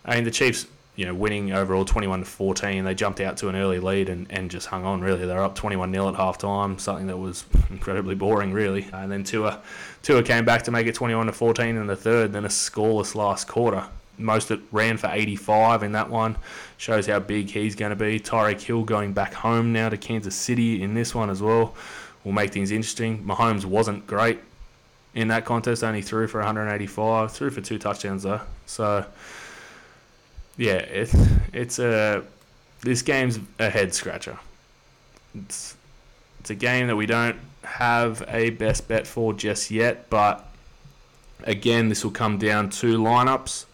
I 0.04 0.16
mean, 0.16 0.26
the 0.26 0.32
Chiefs, 0.32 0.68
you 0.96 1.06
know, 1.06 1.14
winning 1.14 1.54
overall 1.54 1.86
21 1.86 2.20
to 2.20 2.26
14, 2.26 2.84
they 2.84 2.94
jumped 2.94 3.22
out 3.22 3.38
to 3.38 3.50
an 3.50 3.56
early 3.56 3.80
lead 3.80 4.10
and, 4.10 4.28
and 4.30 4.52
just 4.52 4.68
hung 4.68 4.86
on, 4.86 5.02
really. 5.02 5.26
They 5.26 5.34
were 5.34 5.44
up 5.44 5.56
21 5.56 5.92
0 5.92 6.10
at 6.10 6.16
half 6.16 6.38
time, 6.38 6.78
something 6.78 7.08
that 7.08 7.18
was 7.18 7.46
incredibly 7.70 8.16
boring, 8.16 8.52
really. 8.52 8.88
And 8.92 9.12
then 9.12 9.24
Tua, 9.24 9.62
Tua 10.04 10.22
came 10.24 10.44
back 10.44 10.64
to 10.64 10.72
make 10.72 10.88
it 10.88 10.96
21 10.96 11.28
to 11.28 11.32
14 11.32 11.78
in 11.78 11.88
the 11.88 11.96
third, 11.96 12.34
then 12.34 12.46
a 12.46 12.50
scoreless 12.50 13.16
last 13.16 13.48
quarter. 13.48 13.86
Mostert 14.20 14.62
ran 14.72 14.96
for 14.96 15.10
85 15.12 15.84
in 15.84 15.92
that 15.94 16.10
one. 16.10 16.38
Shows 16.78 17.08
how 17.08 17.20
big 17.20 17.50
he's 17.50 17.76
going 17.76 17.90
to 17.90 17.98
be. 17.98 18.18
Tyreek 18.18 18.62
Hill 18.62 18.84
going 18.84 19.12
back 19.12 19.34
home 19.34 19.74
now 19.74 19.90
to 19.90 19.98
Kansas 19.98 20.36
City 20.36 20.82
in 20.82 20.94
this 20.94 21.14
one 21.14 21.30
as 21.30 21.42
well 21.42 21.76
will 22.26 22.34
make 22.34 22.52
things 22.52 22.72
interesting. 22.72 23.24
Mahomes 23.24 23.64
wasn't 23.64 24.06
great 24.06 24.40
in 25.14 25.30
that 25.30 25.46
contest, 25.46 25.82
only 25.84 26.02
threw 26.02 26.28
for 26.28 26.40
185, 26.40 27.32
threw 27.32 27.50
for 27.50 27.62
two 27.62 27.80
touchdowns 27.80 28.24
though. 28.24 28.42
So 28.66 29.06
yeah, 30.58 30.74
it's 30.74 31.16
it's 31.54 31.80
a 31.80 32.24
this 32.82 33.02
game's 33.02 33.40
a 33.60 33.70
head 33.70 33.94
scratcher. 33.94 34.38
It's 35.34 35.78
it's 36.42 36.50
a 36.50 36.56
game 36.56 36.88
that 36.88 36.96
we 36.96 37.06
don't 37.06 37.38
have 37.64 38.24
a 38.28 38.50
best 38.52 38.88
bet 38.88 39.08
for 39.08 39.34
just 39.34 39.72
yet, 39.72 40.10
but 40.10 40.48
again, 41.44 41.90
this 41.90 42.04
will 42.04 42.12
come 42.12 42.38
down 42.38 42.70
to 42.70 42.98
lineups. 42.98 43.66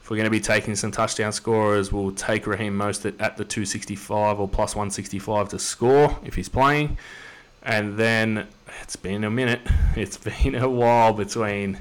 If 0.00 0.10
we're 0.10 0.16
going 0.16 0.26
to 0.26 0.30
be 0.30 0.40
taking 0.40 0.76
some 0.76 0.90
touchdown 0.90 1.32
scorers, 1.32 1.90
we'll 1.90 2.12
take 2.12 2.46
Raheem 2.46 2.76
Mostert 2.76 3.20
at 3.20 3.38
the 3.38 3.44
265 3.44 4.38
or 4.38 4.48
plus 4.48 4.74
165 4.74 5.48
to 5.50 5.58
score 5.58 6.18
if 6.24 6.34
he's 6.34 6.48
playing. 6.48 6.98
And 7.64 7.96
then 7.96 8.46
it's 8.82 8.96
been 8.96 9.24
a 9.24 9.30
minute. 9.30 9.60
It's 9.96 10.16
been 10.16 10.56
a 10.56 10.68
while 10.68 11.12
between 11.12 11.78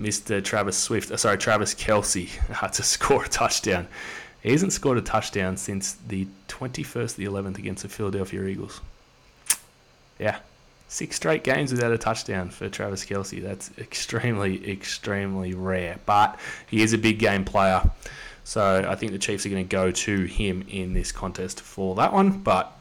Mr. 0.00 0.42
Travis 0.42 0.76
Swift, 0.78 1.10
uh, 1.10 1.18
sorry, 1.18 1.36
Travis 1.36 1.74
Kelce 1.74 2.30
uh, 2.62 2.68
to 2.68 2.82
score 2.82 3.24
a 3.24 3.28
touchdown. 3.28 3.86
He 4.42 4.52
hasn't 4.52 4.72
scored 4.72 4.96
a 4.96 5.02
touchdown 5.02 5.58
since 5.58 5.92
the 6.08 6.26
21st, 6.48 7.16
the 7.16 7.26
11th 7.26 7.58
against 7.58 7.82
the 7.82 7.90
Philadelphia 7.90 8.44
Eagles. 8.44 8.80
Yeah. 10.18 10.38
six 10.88 11.16
straight 11.16 11.44
games 11.44 11.72
without 11.72 11.92
a 11.92 11.98
touchdown 11.98 12.48
for 12.48 12.70
Travis 12.70 13.04
Kelce. 13.04 13.42
That's 13.42 13.70
extremely, 13.78 14.70
extremely 14.70 15.52
rare. 15.52 15.98
But 16.06 16.40
he 16.66 16.82
is 16.82 16.94
a 16.94 16.98
big 16.98 17.18
game 17.18 17.44
player. 17.44 17.82
So 18.44 18.84
I 18.88 18.94
think 18.96 19.12
the 19.12 19.18
Chiefs 19.18 19.44
are 19.44 19.50
going 19.50 19.68
to 19.68 19.76
go 19.76 19.90
to 19.90 20.24
him 20.24 20.64
in 20.68 20.94
this 20.94 21.12
contest 21.12 21.60
for 21.60 21.94
that 21.96 22.12
one. 22.12 22.38
But 22.38 22.76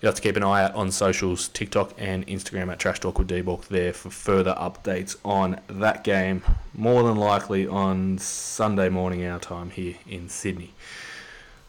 you 0.00 0.06
have 0.06 0.14
to 0.14 0.22
keep 0.22 0.36
an 0.36 0.42
eye 0.42 0.64
out 0.64 0.74
on 0.74 0.90
socials, 0.90 1.48
TikTok 1.48 1.94
and 1.96 2.26
Instagram 2.26 2.70
at 2.70 2.78
Trash 2.78 3.00
Talk 3.00 3.18
with 3.18 3.28
D-Bork 3.28 3.66
there 3.68 3.92
for 3.92 4.10
further 4.10 4.54
updates 4.54 5.16
on 5.24 5.58
that 5.68 6.04
game. 6.04 6.42
More 6.74 7.02
than 7.02 7.16
likely 7.16 7.66
on 7.66 8.18
Sunday 8.18 8.90
morning 8.90 9.24
our 9.24 9.38
time 9.38 9.70
here 9.70 9.94
in 10.06 10.28
Sydney. 10.28 10.74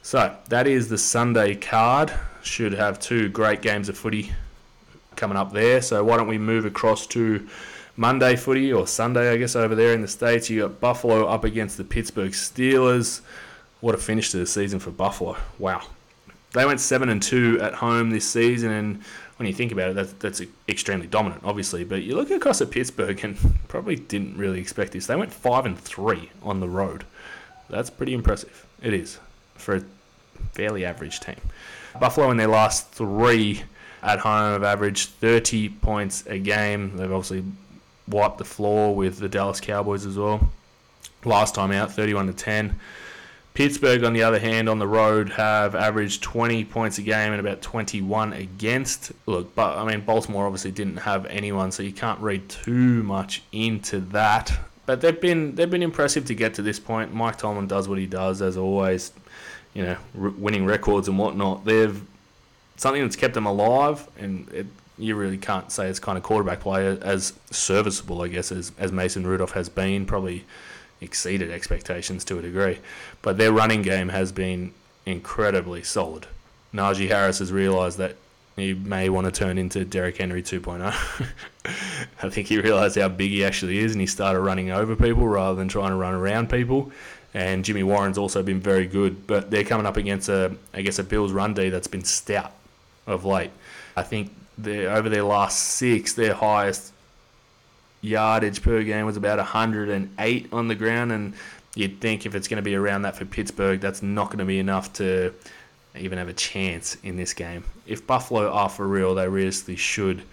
So 0.01 0.35
that 0.49 0.67
is 0.67 0.89
the 0.89 0.97
Sunday 0.97 1.55
card. 1.55 2.13
Should 2.43 2.73
have 2.73 2.99
two 2.99 3.29
great 3.29 3.61
games 3.61 3.89
of 3.89 3.97
footy 3.97 4.33
coming 5.15 5.37
up 5.37 5.53
there. 5.53 5.81
So 5.81 6.03
why 6.03 6.17
don't 6.17 6.27
we 6.27 6.37
move 6.37 6.65
across 6.65 7.07
to 7.07 7.47
Monday 7.95 8.35
footy 8.35 8.71
or 8.71 8.87
Sunday, 8.87 9.31
I 9.31 9.37
guess, 9.37 9.55
over 9.55 9.73
there 9.73 9.93
in 9.93 10.01
the 10.01 10.07
States. 10.07 10.49
You 10.49 10.61
got 10.61 10.79
Buffalo 10.79 11.25
up 11.27 11.43
against 11.43 11.77
the 11.77 11.83
Pittsburgh 11.83 12.31
Steelers. 12.31 13.21
What 13.79 13.95
a 13.95 13.97
finish 13.97 14.31
to 14.31 14.37
the 14.37 14.45
season 14.45 14.79
for 14.79 14.91
Buffalo. 14.91 15.37
Wow. 15.59 15.81
They 16.57 16.65
went 16.65 16.79
7 16.79 17.07
and 17.09 17.21
2 17.21 17.59
at 17.61 17.75
home 17.75 18.09
this 18.09 18.27
season, 18.27 18.71
and 18.71 19.03
when 19.35 19.45
you 19.45 19.53
think 19.53 19.71
about 19.71 19.91
it, 19.91 19.93
that's, 19.93 20.13
that's 20.13 20.41
extremely 20.67 21.05
dominant, 21.05 21.41
obviously. 21.43 21.83
But 21.83 22.01
you 22.01 22.15
look 22.15 22.31
across 22.31 22.61
at 22.61 22.71
Pittsburgh 22.71 23.23
and 23.23 23.37
probably 23.67 23.95
didn't 23.95 24.37
really 24.37 24.59
expect 24.59 24.93
this. 24.93 25.05
They 25.05 25.15
went 25.15 25.31
5 25.31 25.67
and 25.67 25.77
3 25.77 26.31
on 26.41 26.59
the 26.59 26.67
road. 26.67 27.03
That's 27.69 27.91
pretty 27.91 28.15
impressive. 28.15 28.65
It 28.81 28.95
is 28.95 29.19
for 29.53 29.75
a 29.75 29.83
fairly 30.53 30.83
average 30.83 31.19
team. 31.19 31.35
Buffalo 31.99 32.31
in 32.31 32.37
their 32.37 32.47
last 32.47 32.89
three 32.89 33.61
at 34.01 34.17
home 34.17 34.53
have 34.53 34.63
averaged 34.63 35.09
30 35.09 35.69
points 35.69 36.25
a 36.25 36.39
game. 36.39 36.97
They've 36.97 37.11
obviously 37.11 37.43
wiped 38.07 38.39
the 38.39 38.45
floor 38.45 38.95
with 38.95 39.19
the 39.19 39.29
Dallas 39.29 39.61
Cowboys 39.61 40.07
as 40.07 40.17
well. 40.17 40.49
Last 41.23 41.53
time 41.53 41.71
out, 41.71 41.91
31 41.91 42.25
to 42.27 42.33
10. 42.33 42.79
Pittsburgh, 43.57 44.03
on 44.03 44.13
the 44.13 44.21
other 44.21 44.37
hand, 44.37 44.69
on 44.69 44.77
the 44.77 44.87
road 44.87 45.29
have 45.29 45.73
averaged 45.73 46.21
20 46.21 46.63
points 46.65 46.99
a 46.99 47.01
game 47.01 47.31
and 47.31 47.39
about 47.39 47.59
21 47.63 48.33
against. 48.33 49.11
Look, 49.25 49.55
but 49.55 49.79
I 49.79 49.83
mean, 49.83 50.01
Baltimore 50.01 50.45
obviously 50.45 50.69
didn't 50.69 50.97
have 50.97 51.25
anyone, 51.25 51.71
so 51.71 51.81
you 51.81 51.91
can't 51.91 52.19
read 52.19 52.47
too 52.49 53.01
much 53.01 53.41
into 53.51 53.99
that. 54.11 54.55
But 54.85 55.01
they've 55.01 55.19
been 55.19 55.55
they've 55.55 55.71
been 55.71 55.81
impressive 55.81 56.25
to 56.25 56.35
get 56.35 56.53
to 56.53 56.61
this 56.61 56.79
point. 56.79 57.15
Mike 57.15 57.39
Tomlin 57.39 57.65
does 57.65 57.89
what 57.89 57.97
he 57.97 58.05
does 58.05 58.43
as 58.43 58.57
always 58.57 59.11
you 59.73 59.83
know, 59.83 59.97
winning 60.13 60.67
records 60.67 61.07
and 61.07 61.17
whatnot. 61.17 61.65
They've 61.65 61.99
something 62.75 63.01
that's 63.01 63.15
kept 63.15 63.33
them 63.33 63.47
alive, 63.47 64.07
and 64.19 64.47
it, 64.53 64.67
you 64.99 65.15
really 65.15 65.39
can't 65.39 65.71
say 65.71 65.87
it's 65.87 65.99
kind 65.99 66.15
of 66.15 66.23
quarterback 66.23 66.59
play 66.59 66.85
as 67.01 67.33
serviceable, 67.49 68.21
I 68.21 68.27
guess, 68.27 68.51
as, 68.51 68.71
as 68.77 68.91
Mason 68.91 69.25
Rudolph 69.25 69.53
has 69.53 69.67
been. 69.67 70.05
Probably 70.05 70.45
exceeded 71.01 71.51
expectations 71.51 72.23
to 72.25 72.39
a 72.39 72.41
degree, 72.41 72.79
but 73.21 73.37
their 73.37 73.51
running 73.51 73.81
game 73.81 74.09
has 74.09 74.31
been 74.31 74.73
incredibly 75.05 75.83
solid. 75.83 76.27
Najee 76.73 77.07
Harris 77.07 77.39
has 77.39 77.51
realised 77.51 77.97
that 77.97 78.15
he 78.55 78.73
may 78.73 79.07
want 79.09 79.25
to 79.25 79.31
turn 79.31 79.57
into 79.57 79.85
Derrick 79.85 80.17
Henry 80.17 80.41
2.0. 80.41 80.81
I 82.23 82.29
think 82.29 82.47
he 82.47 82.59
realised 82.59 82.97
how 82.97 83.07
big 83.09 83.29
he 83.29 83.45
actually 83.45 83.77
is, 83.79 83.91
and 83.91 84.01
he 84.01 84.07
started 84.07 84.39
running 84.39 84.71
over 84.71 84.95
people 84.95 85.27
rather 85.27 85.55
than 85.55 85.67
trying 85.67 85.91
to 85.91 85.95
run 85.95 86.13
around 86.13 86.49
people 86.49 86.91
and 87.37 87.63
Jimmy 87.63 87.83
Warren's 87.83 88.17
also 88.17 88.41
been 88.41 88.59
very 88.59 88.87
good. 88.87 89.27
But 89.27 89.51
they're 89.51 89.63
coming 89.63 89.85
up 89.85 89.97
against 89.97 90.27
a, 90.27 90.55
I 90.73 90.81
guess, 90.81 90.97
a 90.97 91.03
Bills 91.03 91.31
run 91.31 91.53
D 91.53 91.69
that's 91.69 91.87
been 91.87 92.03
stout 92.03 92.51
of 93.05 93.25
late. 93.25 93.51
I 93.95 94.03
think 94.03 94.31
over 94.65 95.07
their 95.07 95.23
last 95.23 95.59
six, 95.59 96.13
their 96.13 96.33
highest 96.33 96.93
yardage 98.01 98.61
per 98.61 98.83
game 98.83 99.05
was 99.05 99.17
about 99.17 99.37
108 99.37 100.49
on 100.51 100.67
the 100.67 100.75
ground, 100.75 101.11
and 101.11 101.33
you'd 101.75 101.99
think 101.99 102.25
if 102.25 102.35
it's 102.35 102.47
going 102.47 102.57
to 102.57 102.63
be 102.63 102.75
around 102.75 103.03
that 103.03 103.15
for 103.15 103.25
Pittsburgh, 103.25 103.79
that's 103.79 104.01
not 104.01 104.27
going 104.27 104.39
to 104.39 104.45
be 104.45 104.59
enough 104.59 104.93
to 104.93 105.33
even 105.97 106.17
have 106.17 106.29
a 106.29 106.33
chance 106.33 106.97
in 107.03 107.17
this 107.17 107.33
game. 107.33 107.63
If 107.85 108.05
Buffalo 108.05 108.49
are 108.51 108.69
for 108.69 108.87
real, 108.87 109.15
they 109.15 109.27
realistically 109.27 109.75
should 109.75 110.23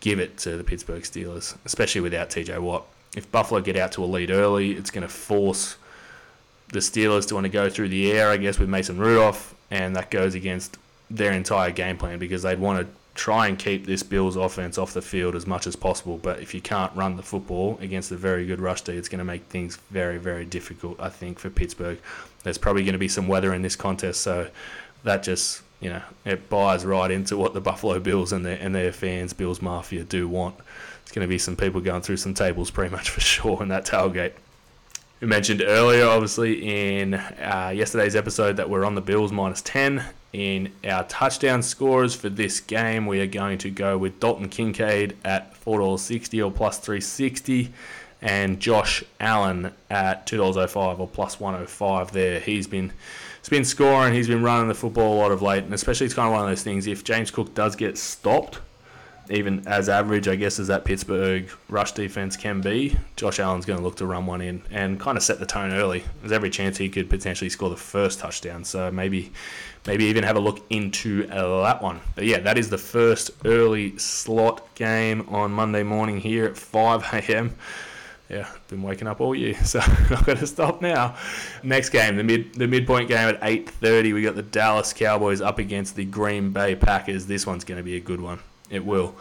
give 0.00 0.18
it 0.18 0.36
to 0.38 0.56
the 0.56 0.64
Pittsburgh 0.64 1.02
Steelers, 1.02 1.56
especially 1.64 2.00
without 2.00 2.30
TJ 2.30 2.58
Watt. 2.58 2.86
If 3.16 3.30
Buffalo 3.30 3.60
get 3.60 3.76
out 3.76 3.92
to 3.92 4.04
a 4.04 4.06
lead 4.06 4.30
early, 4.30 4.72
it's 4.72 4.90
going 4.90 5.02
to 5.02 5.08
force 5.08 5.76
the 6.72 6.80
Steelers 6.80 7.26
to 7.28 7.34
want 7.34 7.44
to 7.44 7.50
go 7.50 7.68
through 7.68 7.88
the 7.90 8.10
air, 8.10 8.30
I 8.30 8.36
guess, 8.36 8.58
with 8.58 8.68
Mason 8.68 8.98
Rudolph, 8.98 9.54
and 9.70 9.94
that 9.96 10.10
goes 10.10 10.34
against 10.34 10.78
their 11.10 11.32
entire 11.32 11.70
game 11.70 11.98
plan 11.98 12.18
because 12.18 12.42
they'd 12.42 12.58
want 12.58 12.80
to 12.80 12.94
try 13.14 13.46
and 13.46 13.58
keep 13.58 13.86
this 13.86 14.02
Bills 14.02 14.36
offense 14.36 14.78
off 14.78 14.94
the 14.94 15.02
field 15.02 15.34
as 15.34 15.46
much 15.46 15.66
as 15.66 15.76
possible. 15.76 16.18
But 16.18 16.40
if 16.40 16.54
you 16.54 16.60
can't 16.60 16.94
run 16.94 17.16
the 17.16 17.22
football 17.22 17.78
against 17.80 18.10
a 18.10 18.16
very 18.16 18.46
good 18.46 18.60
rush 18.60 18.82
D, 18.82 18.92
it's 18.92 19.08
going 19.08 19.18
to 19.18 19.24
make 19.24 19.44
things 19.44 19.76
very, 19.90 20.18
very 20.18 20.44
difficult, 20.44 20.98
I 21.00 21.08
think, 21.08 21.38
for 21.38 21.50
Pittsburgh. 21.50 21.98
There's 22.42 22.58
probably 22.58 22.84
going 22.84 22.94
to 22.94 22.98
be 22.98 23.08
some 23.08 23.28
weather 23.28 23.52
in 23.54 23.62
this 23.62 23.76
contest, 23.76 24.22
so 24.22 24.48
that 25.04 25.22
just, 25.22 25.62
you 25.80 25.90
know, 25.90 26.02
it 26.24 26.48
buys 26.48 26.84
right 26.84 27.10
into 27.10 27.36
what 27.36 27.54
the 27.54 27.60
Buffalo 27.60 28.00
Bills 28.00 28.32
and 28.32 28.44
their, 28.44 28.58
and 28.58 28.74
their 28.74 28.92
fans, 28.92 29.32
Bills 29.32 29.60
Mafia, 29.60 30.04
do 30.04 30.28
want. 30.28 30.56
It's 31.02 31.12
going 31.12 31.26
to 31.26 31.28
be 31.28 31.38
some 31.38 31.56
people 31.56 31.80
going 31.80 32.02
through 32.02 32.16
some 32.16 32.34
tables 32.34 32.70
pretty 32.70 32.94
much 32.94 33.10
for 33.10 33.20
sure 33.32 33.62
in 33.62 33.68
that 33.68 33.84
tailgate 33.84 34.32
we 35.22 35.28
mentioned 35.28 35.62
earlier, 35.62 36.04
obviously, 36.04 36.98
in 37.00 37.14
uh, 37.14 37.72
yesterday's 37.72 38.16
episode, 38.16 38.56
that 38.56 38.68
we're 38.68 38.84
on 38.84 38.96
the 38.96 39.00
Bills 39.00 39.30
minus 39.30 39.62
10. 39.62 40.04
In 40.32 40.72
our 40.82 41.04
touchdown 41.04 41.62
scores 41.62 42.14
for 42.14 42.30
this 42.30 42.58
game, 42.58 43.06
we 43.06 43.20
are 43.20 43.26
going 43.26 43.58
to 43.58 43.70
go 43.70 43.98
with 43.98 44.18
Dalton 44.18 44.48
Kincaid 44.48 45.14
at 45.24 45.54
$4.60 45.62 46.46
or 46.46 46.50
plus 46.50 46.78
360 46.78 47.70
and 48.22 48.58
Josh 48.58 49.04
Allen 49.20 49.72
at 49.90 50.26
$2.05 50.26 50.98
or 50.98 51.08
plus 51.08 51.38
105 51.38 52.12
there. 52.12 52.40
He's 52.40 52.66
been 52.66 52.92
he's 53.40 53.48
been 53.50 53.64
scoring, 53.64 54.14
he's 54.14 54.28
been 54.28 54.42
running 54.42 54.68
the 54.68 54.74
football 54.74 55.14
a 55.14 55.18
lot 55.18 55.32
of 55.32 55.42
late, 55.42 55.64
and 55.64 55.74
especially 55.74 56.06
it's 56.06 56.14
kind 56.14 56.28
of 56.28 56.32
one 56.32 56.42
of 56.44 56.48
those 56.48 56.62
things 56.62 56.86
if 56.86 57.04
James 57.04 57.30
Cook 57.30 57.52
does 57.54 57.76
get 57.76 57.98
stopped, 57.98 58.60
even 59.30 59.66
as 59.66 59.88
average, 59.88 60.28
I 60.28 60.36
guess, 60.36 60.58
as 60.58 60.66
that 60.68 60.84
Pittsburgh 60.84 61.48
rush 61.68 61.92
defense 61.92 62.36
can 62.36 62.60
be, 62.60 62.96
Josh 63.16 63.38
Allen's 63.38 63.64
going 63.64 63.78
to 63.78 63.84
look 63.84 63.96
to 63.96 64.06
run 64.06 64.26
one 64.26 64.40
in 64.40 64.62
and 64.70 64.98
kind 64.98 65.16
of 65.16 65.22
set 65.22 65.38
the 65.38 65.46
tone 65.46 65.72
early. 65.72 66.04
There's 66.20 66.32
every 66.32 66.50
chance 66.50 66.76
he 66.76 66.88
could 66.88 67.08
potentially 67.08 67.50
score 67.50 67.70
the 67.70 67.76
first 67.76 68.18
touchdown. 68.18 68.64
So 68.64 68.90
maybe, 68.90 69.32
maybe 69.86 70.04
even 70.04 70.24
have 70.24 70.36
a 70.36 70.40
look 70.40 70.64
into 70.70 71.26
that 71.26 71.82
one. 71.82 72.00
But 72.14 72.24
yeah, 72.24 72.40
that 72.40 72.58
is 72.58 72.68
the 72.68 72.78
first 72.78 73.30
early 73.44 73.96
slot 73.98 74.74
game 74.74 75.26
on 75.28 75.52
Monday 75.52 75.82
morning 75.82 76.18
here 76.18 76.44
at 76.46 76.56
5 76.56 77.14
a.m. 77.14 77.54
Yeah, 78.28 78.48
been 78.68 78.82
waking 78.82 79.08
up 79.08 79.20
all 79.20 79.34
year, 79.34 79.54
so 79.64 79.80
I've 79.80 80.24
got 80.24 80.38
to 80.38 80.46
stop 80.46 80.80
now. 80.80 81.16
Next 81.62 81.90
game, 81.90 82.16
the 82.16 82.24
mid 82.24 82.54
the 82.54 82.66
midpoint 82.66 83.08
game 83.08 83.28
at 83.28 83.38
8:30. 83.42 84.14
We 84.14 84.22
got 84.22 84.36
the 84.36 84.42
Dallas 84.42 84.94
Cowboys 84.94 85.42
up 85.42 85.58
against 85.58 85.96
the 85.96 86.06
Green 86.06 86.50
Bay 86.50 86.74
Packers. 86.74 87.26
This 87.26 87.46
one's 87.46 87.64
going 87.64 87.76
to 87.76 87.84
be 87.84 87.96
a 87.96 88.00
good 88.00 88.22
one. 88.22 88.38
It 88.72 88.84
will. 88.84 89.14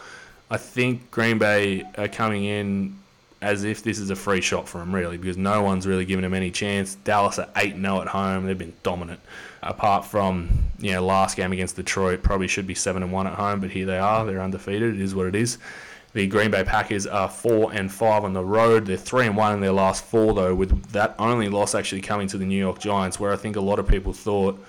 I 0.49 0.57
think 0.57 1.11
Green 1.11 1.37
Bay 1.37 1.83
are 1.97 2.07
coming 2.07 2.45
in 2.45 2.97
as 3.41 3.63
if 3.63 3.83
this 3.83 3.99
is 3.99 4.09
a 4.09 4.15
free 4.15 4.41
shot 4.41 4.67
for 4.67 4.77
them, 4.77 4.93
really, 4.93 5.17
because 5.17 5.37
no 5.37 5.61
one's 5.63 5.87
really 5.87 6.05
given 6.05 6.23
them 6.23 6.33
any 6.33 6.51
chance. 6.51 6.95
Dallas 6.95 7.39
are 7.39 7.49
8 7.55 7.75
0 7.75 8.01
at 8.01 8.07
home. 8.07 8.45
They've 8.45 8.57
been 8.57 8.73
dominant. 8.83 9.19
Apart 9.63 10.05
from, 10.05 10.49
you 10.79 10.93
know, 10.93 11.05
last 11.05 11.37
game 11.37 11.51
against 11.51 11.75
Detroit, 11.75 12.23
probably 12.23 12.47
should 12.47 12.67
be 12.67 12.75
7 12.75 13.03
and 13.03 13.11
1 13.11 13.27
at 13.27 13.33
home, 13.33 13.59
but 13.59 13.71
here 13.71 13.85
they 13.85 13.99
are. 13.99 14.25
They're 14.25 14.41
undefeated. 14.41 14.95
It 14.95 15.01
is 15.01 15.13
what 15.13 15.27
it 15.27 15.35
is. 15.35 15.57
The 16.13 16.27
Green 16.27 16.51
Bay 16.51 16.63
Packers 16.63 17.07
are 17.07 17.29
4 17.29 17.73
and 17.73 17.91
5 17.91 18.23
on 18.23 18.33
the 18.33 18.43
road. 18.43 18.85
They're 18.85 18.97
3 18.97 19.27
and 19.27 19.37
1 19.37 19.53
in 19.55 19.59
their 19.61 19.71
last 19.71 20.03
four, 20.03 20.33
though, 20.33 20.53
with 20.53 20.91
that 20.91 21.15
only 21.17 21.49
loss 21.49 21.73
actually 21.73 22.01
coming 22.01 22.27
to 22.27 22.37
the 22.37 22.45
New 22.45 22.59
York 22.59 22.79
Giants, 22.79 23.19
where 23.19 23.31
I 23.31 23.37
think 23.37 23.55
a 23.55 23.61
lot 23.61 23.79
of 23.79 23.87
people 23.87 24.13
thought, 24.13 24.61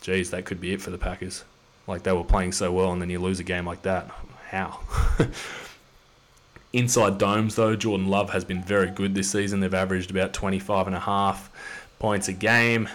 geez, 0.00 0.30
that 0.30 0.44
could 0.44 0.60
be 0.60 0.72
it 0.72 0.82
for 0.82 0.90
the 0.90 0.98
Packers. 0.98 1.44
Like 1.86 2.02
they 2.02 2.12
were 2.12 2.24
playing 2.24 2.52
so 2.52 2.72
well, 2.72 2.92
and 2.92 3.02
then 3.02 3.10
you 3.10 3.18
lose 3.18 3.40
a 3.40 3.44
game 3.44 3.66
like 3.66 3.82
that. 3.82 4.10
How? 4.48 4.80
Inside 6.72 7.18
domes, 7.18 7.56
though, 7.56 7.76
Jordan 7.76 8.08
Love 8.08 8.30
has 8.30 8.44
been 8.44 8.62
very 8.62 8.90
good 8.90 9.14
this 9.14 9.30
season. 9.30 9.60
They've 9.60 9.74
averaged 9.74 10.10
about 10.10 10.32
25 10.32 10.86
and 10.86 10.96
a 10.96 11.00
half 11.00 11.50
points 11.98 12.28
a 12.28 12.32
game. 12.32 12.88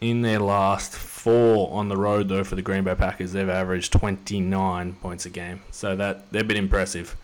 In 0.00 0.22
their 0.22 0.40
last 0.40 0.92
four 0.92 1.72
on 1.72 1.88
the 1.88 1.96
road, 1.96 2.28
though, 2.28 2.42
for 2.42 2.56
the 2.56 2.62
Green 2.62 2.82
Bay 2.82 2.96
Packers, 2.96 3.32
they've 3.32 3.48
averaged 3.48 3.92
29 3.92 4.94
points 4.94 5.26
a 5.26 5.30
game. 5.30 5.62
So 5.70 5.94
that 5.94 6.32
they've 6.32 6.46
been 6.46 6.56
impressive, 6.56 7.14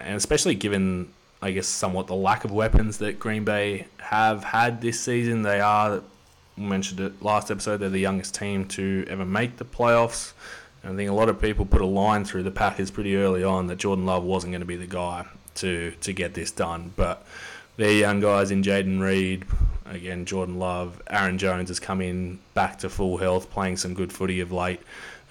and 0.00 0.16
especially 0.16 0.54
given, 0.54 1.12
I 1.42 1.50
guess, 1.50 1.66
somewhat 1.66 2.06
the 2.06 2.14
lack 2.14 2.46
of 2.46 2.50
weapons 2.50 2.96
that 2.98 3.18
Green 3.18 3.44
Bay 3.44 3.86
have 3.98 4.44
had 4.44 4.80
this 4.80 4.98
season. 4.98 5.42
They 5.42 5.60
are 5.60 6.02
mentioned 6.56 7.00
it 7.00 7.22
last 7.22 7.50
episode. 7.50 7.78
They're 7.78 7.88
the 7.88 7.98
youngest 7.98 8.34
team 8.34 8.66
to 8.68 9.04
ever 9.08 9.24
make 9.24 9.56
the 9.56 9.64
playoffs. 9.64 10.32
And 10.82 10.92
I 10.92 10.96
think 10.96 11.10
a 11.10 11.14
lot 11.14 11.28
of 11.28 11.40
people 11.40 11.64
put 11.64 11.80
a 11.80 11.86
line 11.86 12.24
through 12.24 12.42
the 12.42 12.50
Packers 12.50 12.90
pretty 12.90 13.16
early 13.16 13.44
on 13.44 13.68
that 13.68 13.76
Jordan 13.76 14.04
Love 14.04 14.24
wasn't 14.24 14.52
going 14.52 14.60
to 14.60 14.66
be 14.66 14.76
the 14.76 14.86
guy 14.86 15.26
to 15.56 15.92
to 16.00 16.12
get 16.12 16.34
this 16.34 16.50
done. 16.50 16.92
But 16.96 17.24
their 17.76 17.92
young 17.92 18.20
guys 18.20 18.50
in 18.50 18.62
Jayden 18.62 19.00
Reed, 19.00 19.44
again 19.86 20.24
Jordan 20.24 20.58
Love, 20.58 21.00
Aaron 21.08 21.38
Jones 21.38 21.68
has 21.68 21.80
come 21.80 22.00
in 22.00 22.40
back 22.54 22.78
to 22.80 22.90
full 22.90 23.18
health, 23.18 23.50
playing 23.50 23.76
some 23.76 23.94
good 23.94 24.12
footy 24.12 24.40
of 24.40 24.52
late 24.52 24.80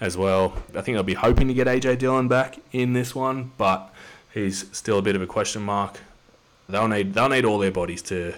as 0.00 0.16
well. 0.16 0.54
I 0.70 0.80
think 0.80 0.96
they'll 0.96 1.02
be 1.02 1.14
hoping 1.14 1.48
to 1.48 1.54
get 1.54 1.66
AJ 1.66 1.98
Dillon 1.98 2.28
back 2.28 2.58
in 2.72 2.92
this 2.92 3.14
one, 3.14 3.52
but 3.56 3.92
he's 4.32 4.66
still 4.76 4.98
a 4.98 5.02
bit 5.02 5.16
of 5.16 5.22
a 5.22 5.26
question 5.26 5.62
mark. 5.62 6.00
They'll 6.68 6.88
need 6.88 7.14
they'll 7.14 7.28
need 7.28 7.44
all 7.44 7.58
their 7.58 7.70
bodies 7.70 8.02
to 8.02 8.34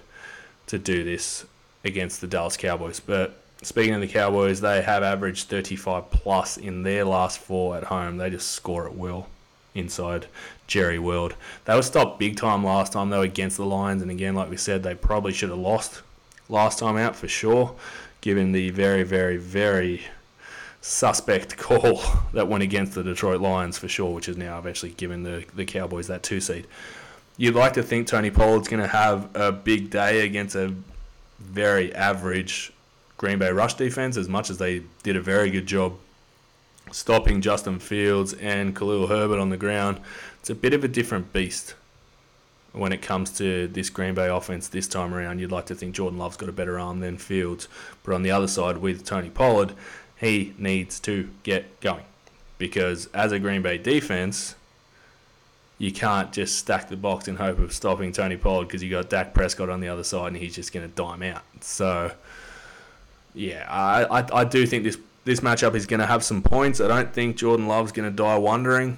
to 0.66 0.78
do 0.78 1.04
this 1.04 1.44
against 1.84 2.20
the 2.20 2.26
Dallas 2.26 2.56
Cowboys. 2.56 3.00
But 3.00 3.36
speaking 3.62 3.94
of 3.94 4.00
the 4.00 4.08
Cowboys, 4.08 4.60
they 4.60 4.82
have 4.82 5.02
averaged 5.02 5.48
35 5.48 6.10
plus 6.10 6.56
in 6.56 6.82
their 6.82 7.04
last 7.04 7.38
four 7.38 7.76
at 7.76 7.84
home. 7.84 8.16
They 8.16 8.30
just 8.30 8.50
score 8.50 8.86
at 8.86 8.94
will 8.94 9.28
inside 9.74 10.26
Jerry 10.66 10.98
World. 10.98 11.34
They 11.64 11.74
were 11.74 11.82
stopped 11.82 12.18
big 12.18 12.36
time 12.36 12.64
last 12.64 12.92
time. 12.92 13.10
Were 13.10 13.20
against 13.20 13.56
the 13.56 13.66
Lions, 13.66 14.02
and 14.02 14.10
again, 14.10 14.34
like 14.34 14.50
we 14.50 14.56
said, 14.56 14.82
they 14.82 14.94
probably 14.94 15.32
should 15.32 15.50
have 15.50 15.58
lost 15.58 16.02
last 16.48 16.78
time 16.78 16.96
out 16.96 17.16
for 17.16 17.28
sure, 17.28 17.74
given 18.20 18.52
the 18.52 18.70
very, 18.70 19.02
very, 19.02 19.36
very 19.36 20.02
suspect 20.80 21.56
call 21.58 22.02
that 22.32 22.48
went 22.48 22.62
against 22.62 22.94
the 22.94 23.02
Detroit 23.02 23.40
Lions 23.40 23.78
for 23.78 23.88
sure, 23.88 24.14
which 24.14 24.28
is 24.28 24.36
now 24.36 24.58
eventually 24.58 24.92
given 24.92 25.22
the, 25.22 25.44
the 25.54 25.64
Cowboys 25.64 26.06
that 26.06 26.22
two 26.22 26.40
seed. 26.40 26.66
You'd 27.36 27.56
like 27.56 27.72
to 27.72 27.82
think 27.82 28.06
Tony 28.06 28.30
Pollard's 28.30 28.68
going 28.68 28.82
to 28.82 28.88
have 28.88 29.28
a 29.34 29.50
big 29.50 29.90
day 29.90 30.24
against 30.24 30.54
a 30.54 30.72
very 31.38 31.94
average 31.94 32.72
Green 33.16 33.38
Bay 33.38 33.50
rush 33.50 33.74
defense, 33.74 34.16
as 34.16 34.28
much 34.28 34.50
as 34.50 34.58
they 34.58 34.82
did 35.02 35.16
a 35.16 35.20
very 35.20 35.50
good 35.50 35.66
job 35.66 35.96
stopping 36.90 37.40
Justin 37.40 37.78
Fields 37.78 38.34
and 38.34 38.76
Khalil 38.76 39.06
Herbert 39.06 39.38
on 39.38 39.50
the 39.50 39.56
ground. 39.56 40.00
It's 40.40 40.50
a 40.50 40.54
bit 40.54 40.74
of 40.74 40.84
a 40.84 40.88
different 40.88 41.32
beast 41.32 41.74
when 42.72 42.92
it 42.92 43.02
comes 43.02 43.30
to 43.38 43.68
this 43.68 43.88
Green 43.88 44.14
Bay 44.14 44.28
offense 44.28 44.68
this 44.68 44.88
time 44.88 45.14
around. 45.14 45.38
You'd 45.38 45.52
like 45.52 45.66
to 45.66 45.74
think 45.74 45.94
Jordan 45.94 46.18
Love's 46.18 46.36
got 46.36 46.48
a 46.48 46.52
better 46.52 46.78
arm 46.78 47.00
than 47.00 47.18
Fields, 47.18 47.68
but 48.02 48.14
on 48.14 48.22
the 48.22 48.30
other 48.30 48.48
side 48.48 48.78
with 48.78 49.04
Tony 49.04 49.30
Pollard, 49.30 49.72
he 50.16 50.54
needs 50.58 50.98
to 51.00 51.30
get 51.42 51.80
going 51.80 52.04
because 52.58 53.06
as 53.14 53.32
a 53.32 53.38
Green 53.38 53.62
Bay 53.62 53.78
defense, 53.78 54.54
you 55.84 55.92
can't 55.92 56.32
just 56.32 56.56
stack 56.56 56.88
the 56.88 56.96
box 56.96 57.28
in 57.28 57.36
hope 57.36 57.58
of 57.58 57.70
stopping 57.70 58.10
Tony 58.10 58.38
Pollard 58.38 58.64
because 58.64 58.82
you 58.82 58.90
got 58.90 59.10
Dak 59.10 59.34
Prescott 59.34 59.68
on 59.68 59.80
the 59.80 59.88
other 59.88 60.02
side 60.02 60.28
and 60.28 60.36
he's 60.38 60.54
just 60.54 60.72
going 60.72 60.88
to 60.88 60.94
dime 60.94 61.22
out. 61.22 61.42
So, 61.60 62.10
yeah, 63.34 63.66
I, 63.68 64.20
I, 64.20 64.40
I 64.40 64.44
do 64.44 64.66
think 64.66 64.84
this 64.84 64.96
this 65.26 65.40
matchup 65.40 65.74
is 65.74 65.84
going 65.84 66.00
to 66.00 66.06
have 66.06 66.24
some 66.24 66.42
points. 66.42 66.80
I 66.80 66.88
don't 66.88 67.12
think 67.12 67.36
Jordan 67.36 67.68
Love's 67.68 67.92
going 67.92 68.10
to 68.10 68.16
die 68.16 68.38
wondering 68.38 68.96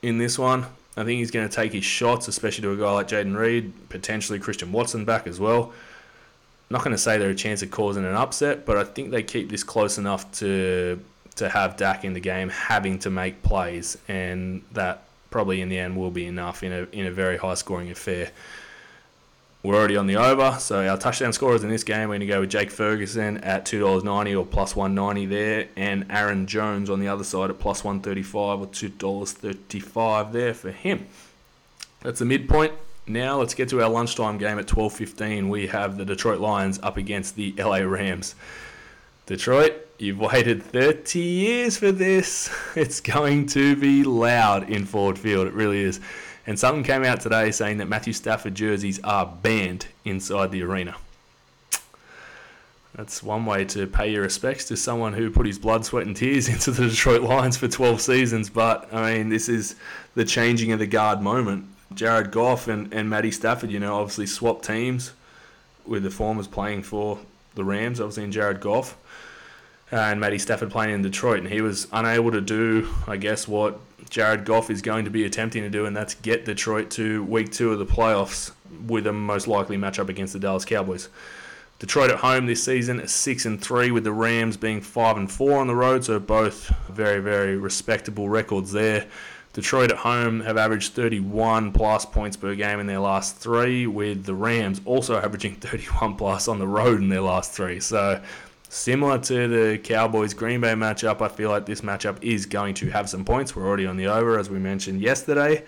in 0.00 0.18
this 0.18 0.38
one. 0.38 0.66
I 0.96 1.02
think 1.02 1.18
he's 1.18 1.32
going 1.32 1.48
to 1.48 1.54
take 1.54 1.72
his 1.72 1.84
shots, 1.84 2.28
especially 2.28 2.62
to 2.62 2.72
a 2.72 2.76
guy 2.76 2.92
like 2.92 3.08
Jayden 3.08 3.36
Reed, 3.36 3.72
potentially 3.88 4.38
Christian 4.38 4.70
Watson 4.70 5.04
back 5.04 5.26
as 5.26 5.40
well. 5.40 5.72
I'm 5.72 6.74
not 6.74 6.84
going 6.84 6.94
to 6.94 7.02
say 7.02 7.18
they're 7.18 7.30
a 7.30 7.34
chance 7.34 7.62
of 7.62 7.72
causing 7.72 8.04
an 8.04 8.14
upset, 8.14 8.64
but 8.64 8.76
I 8.76 8.84
think 8.84 9.10
they 9.10 9.24
keep 9.24 9.50
this 9.50 9.64
close 9.64 9.98
enough 9.98 10.30
to 10.38 11.00
to 11.34 11.48
have 11.48 11.76
Dak 11.76 12.04
in 12.04 12.14
the 12.14 12.20
game 12.20 12.48
having 12.48 13.00
to 13.00 13.10
make 13.10 13.42
plays, 13.42 13.98
and 14.06 14.62
that 14.72 15.02
probably 15.30 15.60
in 15.60 15.68
the 15.68 15.78
end 15.78 15.96
will 15.96 16.10
be 16.10 16.26
enough 16.26 16.62
in 16.62 16.72
a 16.72 16.86
in 16.92 17.06
a 17.06 17.10
very 17.10 17.36
high 17.36 17.54
scoring 17.54 17.90
affair. 17.90 18.30
We're 19.62 19.74
already 19.74 19.96
on 19.96 20.06
the 20.06 20.16
over, 20.16 20.56
so 20.60 20.86
our 20.88 20.96
touchdown 20.96 21.32
scorers 21.32 21.64
in 21.64 21.68
this 21.68 21.82
game, 21.82 22.08
we're 22.08 22.14
going 22.14 22.20
to 22.20 22.26
go 22.26 22.40
with 22.40 22.50
Jake 22.50 22.70
Ferguson 22.70 23.38
at 23.38 23.64
$2.90 23.64 24.38
or 24.38 24.46
plus 24.46 24.76
190 24.76 25.26
there, 25.26 25.68
and 25.74 26.06
Aaron 26.10 26.46
Jones 26.46 26.88
on 26.88 27.00
the 27.00 27.08
other 27.08 27.24
side 27.24 27.50
at 27.50 27.58
plus 27.58 27.82
135 27.82 28.60
or 28.60 28.66
$2.35 28.68 30.32
there 30.32 30.54
for 30.54 30.70
him. 30.70 31.06
That's 32.02 32.20
the 32.20 32.24
midpoint. 32.24 32.72
Now 33.08 33.38
let's 33.38 33.54
get 33.54 33.68
to 33.70 33.82
our 33.82 33.88
lunchtime 33.88 34.38
game 34.38 34.60
at 34.60 34.66
12.15. 34.66 35.48
We 35.48 35.66
have 35.66 35.96
the 35.96 36.04
Detroit 36.04 36.40
Lions 36.40 36.78
up 36.82 36.96
against 36.96 37.34
the 37.34 37.52
LA 37.58 37.78
Rams. 37.78 38.36
Detroit, 39.28 39.86
you've 39.98 40.18
waited 40.18 40.62
30 40.62 41.18
years 41.18 41.76
for 41.76 41.92
this. 41.92 42.48
It's 42.74 43.02
going 43.02 43.44
to 43.48 43.76
be 43.76 44.02
loud 44.02 44.70
in 44.70 44.86
Ford 44.86 45.18
Field. 45.18 45.46
It 45.46 45.52
really 45.52 45.82
is. 45.82 46.00
And 46.46 46.58
something 46.58 46.82
came 46.82 47.04
out 47.04 47.20
today 47.20 47.50
saying 47.50 47.76
that 47.76 47.88
Matthew 47.88 48.14
Stafford 48.14 48.54
jerseys 48.54 48.98
are 49.04 49.26
banned 49.26 49.84
inside 50.06 50.50
the 50.50 50.62
arena. 50.62 50.96
That's 52.94 53.22
one 53.22 53.44
way 53.44 53.66
to 53.66 53.86
pay 53.86 54.10
your 54.10 54.22
respects 54.22 54.64
to 54.68 54.78
someone 54.78 55.12
who 55.12 55.30
put 55.30 55.44
his 55.44 55.58
blood, 55.58 55.84
sweat, 55.84 56.06
and 56.06 56.16
tears 56.16 56.48
into 56.54 56.70
the 56.70 56.88
Detroit 56.88 57.20
Lions 57.20 57.58
for 57.58 57.68
12 57.68 58.00
seasons. 58.00 58.48
But, 58.48 58.88
I 58.94 59.12
mean, 59.12 59.28
this 59.28 59.50
is 59.50 59.74
the 60.14 60.24
changing 60.24 60.72
of 60.72 60.78
the 60.78 60.86
guard 60.86 61.20
moment. 61.20 61.66
Jared 61.92 62.30
Goff 62.30 62.66
and, 62.66 62.94
and 62.94 63.10
Matty 63.10 63.32
Stafford, 63.32 63.70
you 63.70 63.78
know, 63.78 64.00
obviously 64.00 64.24
swapped 64.24 64.64
teams 64.64 65.12
with 65.84 66.02
the 66.02 66.10
formers 66.10 66.48
playing 66.48 66.82
for 66.82 67.18
the 67.56 67.64
Rams, 67.64 68.00
obviously, 68.00 68.24
in 68.24 68.32
Jared 68.32 68.60
Goff. 68.60 68.96
Uh, 69.90 69.96
and 69.96 70.20
Matty 70.20 70.38
Stafford 70.38 70.70
playing 70.70 70.94
in 70.94 71.02
Detroit, 71.02 71.38
and 71.38 71.48
he 71.48 71.62
was 71.62 71.86
unable 71.92 72.30
to 72.30 72.42
do, 72.42 72.88
I 73.06 73.16
guess, 73.16 73.48
what 73.48 73.80
Jared 74.10 74.44
Goff 74.44 74.70
is 74.70 74.82
going 74.82 75.06
to 75.06 75.10
be 75.10 75.24
attempting 75.24 75.62
to 75.62 75.70
do, 75.70 75.86
and 75.86 75.96
that's 75.96 76.14
get 76.14 76.44
Detroit 76.44 76.90
to 76.92 77.24
week 77.24 77.50
two 77.52 77.72
of 77.72 77.78
the 77.78 77.86
playoffs 77.86 78.52
with 78.86 79.06
a 79.06 79.12
most 79.12 79.48
likely 79.48 79.78
matchup 79.78 80.08
against 80.08 80.34
the 80.34 80.38
Dallas 80.38 80.64
Cowboys. 80.64 81.08
Detroit 81.78 82.10
at 82.10 82.18
home 82.18 82.46
this 82.46 82.62
season, 82.62 83.06
six 83.06 83.46
and 83.46 83.62
three, 83.62 83.90
with 83.90 84.04
the 84.04 84.12
Rams 84.12 84.56
being 84.56 84.80
five 84.80 85.16
and 85.16 85.30
four 85.30 85.58
on 85.58 85.68
the 85.68 85.76
road, 85.76 86.04
so 86.04 86.18
both 86.18 86.68
very, 86.88 87.20
very 87.20 87.56
respectable 87.56 88.28
records 88.28 88.72
there. 88.72 89.06
Detroit 89.52 89.90
at 89.90 89.98
home 89.98 90.40
have 90.40 90.56
averaged 90.56 90.92
31 90.92 91.72
plus 91.72 92.04
points 92.04 92.36
per 92.36 92.54
game 92.54 92.80
in 92.80 92.86
their 92.86 93.00
last 93.00 93.36
three, 93.36 93.86
with 93.86 94.24
the 94.24 94.34
Rams 94.34 94.80
also 94.84 95.16
averaging 95.18 95.54
31 95.60 96.16
plus 96.16 96.48
on 96.48 96.58
the 96.58 96.66
road 96.66 97.00
in 97.00 97.08
their 97.08 97.20
last 97.20 97.52
three. 97.52 97.80
So 97.80 98.20
Similar 98.70 99.18
to 99.20 99.48
the 99.48 99.78
Cowboys 99.78 100.34
Green 100.34 100.60
Bay 100.60 100.74
matchup, 100.74 101.22
I 101.22 101.28
feel 101.28 101.48
like 101.48 101.64
this 101.64 101.80
matchup 101.80 102.22
is 102.22 102.44
going 102.44 102.74
to 102.74 102.90
have 102.90 103.08
some 103.08 103.24
points. 103.24 103.56
We're 103.56 103.66
already 103.66 103.86
on 103.86 103.96
the 103.96 104.06
over, 104.06 104.38
as 104.38 104.50
we 104.50 104.58
mentioned 104.58 105.00
yesterday. 105.00 105.64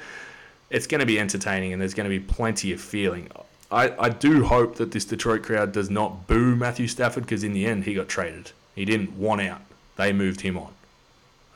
It's 0.68 0.86
going 0.86 1.00
to 1.00 1.06
be 1.06 1.18
entertaining 1.18 1.72
and 1.72 1.80
there's 1.80 1.94
going 1.94 2.08
to 2.08 2.10
be 2.10 2.20
plenty 2.20 2.72
of 2.72 2.80
feeling. 2.80 3.28
I, 3.70 3.94
I 3.98 4.08
do 4.10 4.44
hope 4.44 4.76
that 4.76 4.92
this 4.92 5.04
Detroit 5.04 5.42
crowd 5.42 5.72
does 5.72 5.88
not 5.88 6.26
boo 6.26 6.54
Matthew 6.54 6.88
Stafford 6.88 7.24
because 7.24 7.42
in 7.42 7.54
the 7.54 7.66
end 7.66 7.84
he 7.84 7.94
got 7.94 8.08
traded. 8.08 8.52
He 8.74 8.84
didn't 8.84 9.16
want 9.16 9.40
out. 9.40 9.62
They 9.96 10.12
moved 10.12 10.42
him 10.42 10.58
on 10.58 10.72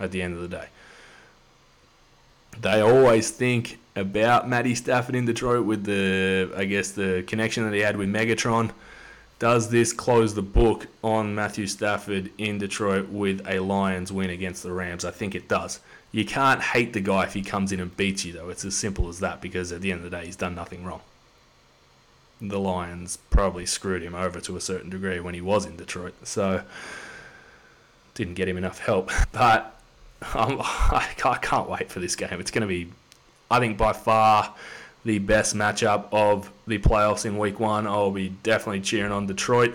at 0.00 0.12
the 0.12 0.22
end 0.22 0.34
of 0.34 0.40
the 0.40 0.48
day. 0.48 0.68
They 2.60 2.80
always 2.80 3.30
think 3.30 3.78
about 3.96 4.48
Matty 4.48 4.74
Stafford 4.74 5.14
in 5.14 5.26
Detroit 5.26 5.66
with 5.66 5.84
the, 5.84 6.52
I 6.56 6.64
guess, 6.64 6.92
the 6.92 7.24
connection 7.26 7.64
that 7.64 7.74
he 7.74 7.80
had 7.80 7.96
with 7.96 8.08
Megatron 8.08 8.70
does 9.38 9.70
this 9.70 9.92
close 9.92 10.34
the 10.34 10.42
book 10.42 10.86
on 11.02 11.34
Matthew 11.34 11.66
Stafford 11.66 12.30
in 12.38 12.58
Detroit 12.58 13.08
with 13.08 13.46
a 13.46 13.58
Lions 13.58 14.12
win 14.12 14.30
against 14.30 14.62
the 14.62 14.72
Rams? 14.72 15.04
I 15.04 15.10
think 15.10 15.34
it 15.34 15.48
does. 15.48 15.80
You 16.12 16.24
can't 16.24 16.60
hate 16.60 16.92
the 16.92 17.00
guy 17.00 17.24
if 17.24 17.34
he 17.34 17.42
comes 17.42 17.72
in 17.72 17.80
and 17.80 17.96
beats 17.96 18.24
you, 18.24 18.32
though. 18.32 18.48
It's 18.48 18.64
as 18.64 18.76
simple 18.76 19.08
as 19.08 19.18
that 19.20 19.40
because 19.40 19.72
at 19.72 19.80
the 19.80 19.90
end 19.90 20.04
of 20.04 20.10
the 20.10 20.16
day, 20.16 20.26
he's 20.26 20.36
done 20.36 20.54
nothing 20.54 20.84
wrong. 20.84 21.00
The 22.40 22.60
Lions 22.60 23.18
probably 23.30 23.66
screwed 23.66 24.02
him 24.02 24.14
over 24.14 24.40
to 24.40 24.56
a 24.56 24.60
certain 24.60 24.90
degree 24.90 25.18
when 25.18 25.34
he 25.34 25.40
was 25.40 25.66
in 25.66 25.76
Detroit, 25.76 26.14
so 26.22 26.62
didn't 28.14 28.34
get 28.34 28.48
him 28.48 28.56
enough 28.56 28.78
help. 28.78 29.10
But 29.32 29.74
I 30.22 31.38
can't 31.42 31.68
wait 31.68 31.90
for 31.90 32.00
this 32.00 32.16
game. 32.16 32.40
It's 32.40 32.50
going 32.50 32.62
to 32.62 32.68
be, 32.68 32.90
I 33.50 33.58
think, 33.58 33.76
by 33.76 33.92
far 33.92 34.54
the 35.04 35.18
best 35.18 35.54
matchup 35.54 36.06
of 36.12 36.50
the 36.66 36.78
playoffs 36.78 37.26
in 37.26 37.38
week 37.38 37.60
one. 37.60 37.86
I'll 37.86 38.10
be 38.10 38.30
definitely 38.42 38.80
cheering 38.80 39.12
on 39.12 39.26
Detroit, 39.26 39.74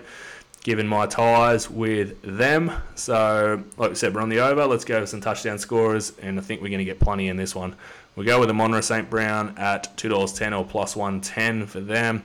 given 0.63 0.87
my 0.87 1.05
ties 1.05 1.69
with 1.69 2.21
them. 2.23 2.71
So, 2.95 3.63
like 3.77 3.89
we 3.89 3.95
said, 3.95 4.13
we're 4.13 4.21
on 4.21 4.29
the 4.29 4.39
over. 4.39 4.65
Let's 4.65 4.85
go 4.85 4.99
with 4.99 5.09
some 5.09 5.21
touchdown 5.21 5.59
scorers, 5.59 6.13
and 6.21 6.39
I 6.39 6.41
think 6.41 6.61
we're 6.61 6.69
going 6.69 6.79
to 6.79 6.85
get 6.85 6.99
plenty 6.99 7.27
in 7.27 7.37
this 7.37 7.53
one. 7.53 7.75
We'll 8.15 8.25
go 8.25 8.39
with 8.39 8.49
the 8.49 8.53
Amon-Ra 8.53 8.81
St. 8.81 9.09
Brown 9.09 9.55
at 9.57 9.95
$2.10 9.97 10.59
or 10.59 10.65
plus 10.65 10.95
110 10.95 11.67
for 11.67 11.79
them. 11.79 12.23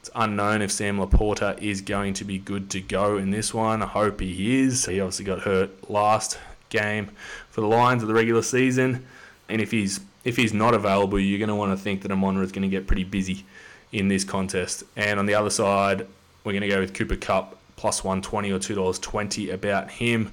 It's 0.00 0.10
unknown 0.16 0.62
if 0.62 0.72
Sam 0.72 0.98
LaPorta 0.98 1.62
is 1.62 1.80
going 1.80 2.14
to 2.14 2.24
be 2.24 2.36
good 2.36 2.68
to 2.70 2.80
go 2.80 3.18
in 3.18 3.30
this 3.30 3.54
one. 3.54 3.82
I 3.82 3.86
hope 3.86 4.20
he 4.20 4.60
is. 4.60 4.84
He 4.86 5.00
obviously 5.00 5.24
got 5.24 5.42
hurt 5.42 5.88
last 5.88 6.38
game 6.70 7.10
for 7.50 7.60
the 7.60 7.68
Lions 7.68 8.02
of 8.02 8.08
the 8.08 8.14
regular 8.14 8.42
season. 8.42 9.06
And 9.48 9.60
if 9.60 9.70
he's 9.70 10.00
if 10.24 10.36
he's 10.36 10.52
not 10.52 10.74
available, 10.74 11.18
you're 11.18 11.38
going 11.38 11.48
to 11.48 11.54
want 11.54 11.76
to 11.76 11.82
think 11.82 12.02
that 12.02 12.12
Amon 12.12 12.36
is 12.42 12.52
going 12.52 12.62
to 12.62 12.68
get 12.68 12.86
pretty 12.86 13.04
busy 13.04 13.44
in 13.90 14.08
this 14.08 14.24
contest. 14.24 14.84
And 14.96 15.18
on 15.18 15.26
the 15.26 15.34
other 15.34 15.50
side, 15.50 16.06
we're 16.44 16.52
going 16.52 16.62
to 16.62 16.68
go 16.68 16.80
with 16.80 16.94
Cooper 16.94 17.16
Kupp 17.16 17.58
plus 17.76 18.04
120 18.04 18.52
or 18.52 18.58
$2.20 18.58 19.52
about 19.52 19.90
him. 19.90 20.32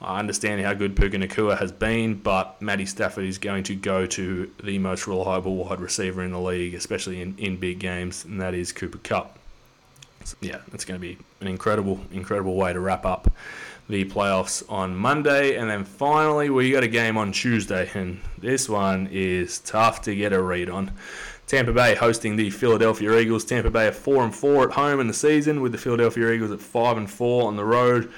I 0.00 0.18
understand 0.18 0.60
how 0.60 0.74
good 0.74 0.94
Puka 0.94 1.16
Nacua 1.16 1.58
has 1.58 1.72
been, 1.72 2.14
but 2.14 2.60
Matty 2.60 2.84
Stafford 2.84 3.24
is 3.24 3.38
going 3.38 3.64
to 3.64 3.74
go 3.74 4.06
to 4.06 4.50
the 4.62 4.78
most 4.78 5.06
reliable 5.06 5.56
wide 5.56 5.80
receiver 5.80 6.22
in 6.22 6.32
the 6.32 6.40
league, 6.40 6.74
especially 6.74 7.22
in, 7.22 7.34
in 7.38 7.56
big 7.56 7.78
games, 7.78 8.24
and 8.24 8.40
that 8.40 8.54
is 8.54 8.72
Cooper 8.72 8.98
Kupp. 8.98 9.38
So, 10.24 10.36
yeah, 10.40 10.60
it's 10.72 10.84
going 10.84 11.00
to 11.00 11.06
be 11.06 11.18
an 11.40 11.46
incredible, 11.46 12.00
incredible 12.12 12.56
way 12.56 12.72
to 12.72 12.80
wrap 12.80 13.06
up 13.06 13.30
the 13.88 14.04
playoffs 14.04 14.64
on 14.68 14.96
Monday, 14.96 15.56
and 15.56 15.70
then 15.70 15.84
finally 15.84 16.50
we 16.50 16.72
got 16.72 16.82
a 16.82 16.88
game 16.88 17.16
on 17.16 17.32
Tuesday, 17.32 17.88
and 17.94 18.20
this 18.38 18.68
one 18.68 19.08
is 19.12 19.60
tough 19.60 20.02
to 20.02 20.14
get 20.14 20.32
a 20.32 20.42
read 20.42 20.68
on. 20.68 20.90
Tampa 21.46 21.72
Bay 21.72 21.94
hosting 21.94 22.34
the 22.34 22.50
Philadelphia 22.50 23.16
Eagles. 23.18 23.44
Tampa 23.44 23.70
Bay 23.70 23.86
are 23.86 23.92
four 23.92 24.24
and 24.24 24.34
four 24.34 24.64
at 24.64 24.74
home 24.74 24.98
in 24.98 25.06
the 25.06 25.14
season, 25.14 25.60
with 25.60 25.70
the 25.70 25.78
Philadelphia 25.78 26.32
Eagles 26.32 26.50
at 26.50 26.60
five 26.60 26.96
and 26.96 27.08
four 27.08 27.46
on 27.46 27.56
the 27.56 27.64
road. 27.64 28.12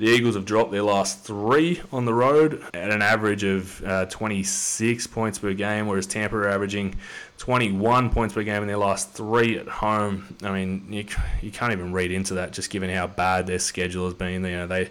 The 0.00 0.06
Eagles 0.06 0.34
have 0.34 0.46
dropped 0.46 0.70
their 0.70 0.82
last 0.82 1.24
three 1.24 1.82
on 1.92 2.06
the 2.06 2.14
road 2.14 2.64
at 2.72 2.90
an 2.90 3.02
average 3.02 3.44
of 3.44 3.84
uh, 3.84 4.06
26 4.06 5.06
points 5.08 5.38
per 5.38 5.52
game, 5.52 5.86
whereas 5.86 6.06
Tampa 6.06 6.38
are 6.38 6.48
averaging 6.48 6.94
21 7.36 8.08
points 8.08 8.32
per 8.32 8.42
game 8.42 8.62
in 8.62 8.66
their 8.66 8.78
last 8.78 9.12
three 9.12 9.58
at 9.58 9.68
home. 9.68 10.38
I 10.42 10.52
mean, 10.52 10.86
you, 10.88 11.04
you 11.42 11.50
can't 11.50 11.72
even 11.72 11.92
read 11.92 12.12
into 12.12 12.32
that, 12.32 12.54
just 12.54 12.70
given 12.70 12.88
how 12.88 13.08
bad 13.08 13.46
their 13.46 13.58
schedule 13.58 14.06
has 14.06 14.14
been. 14.14 14.42
You 14.42 14.56
know, 14.56 14.66
they 14.66 14.88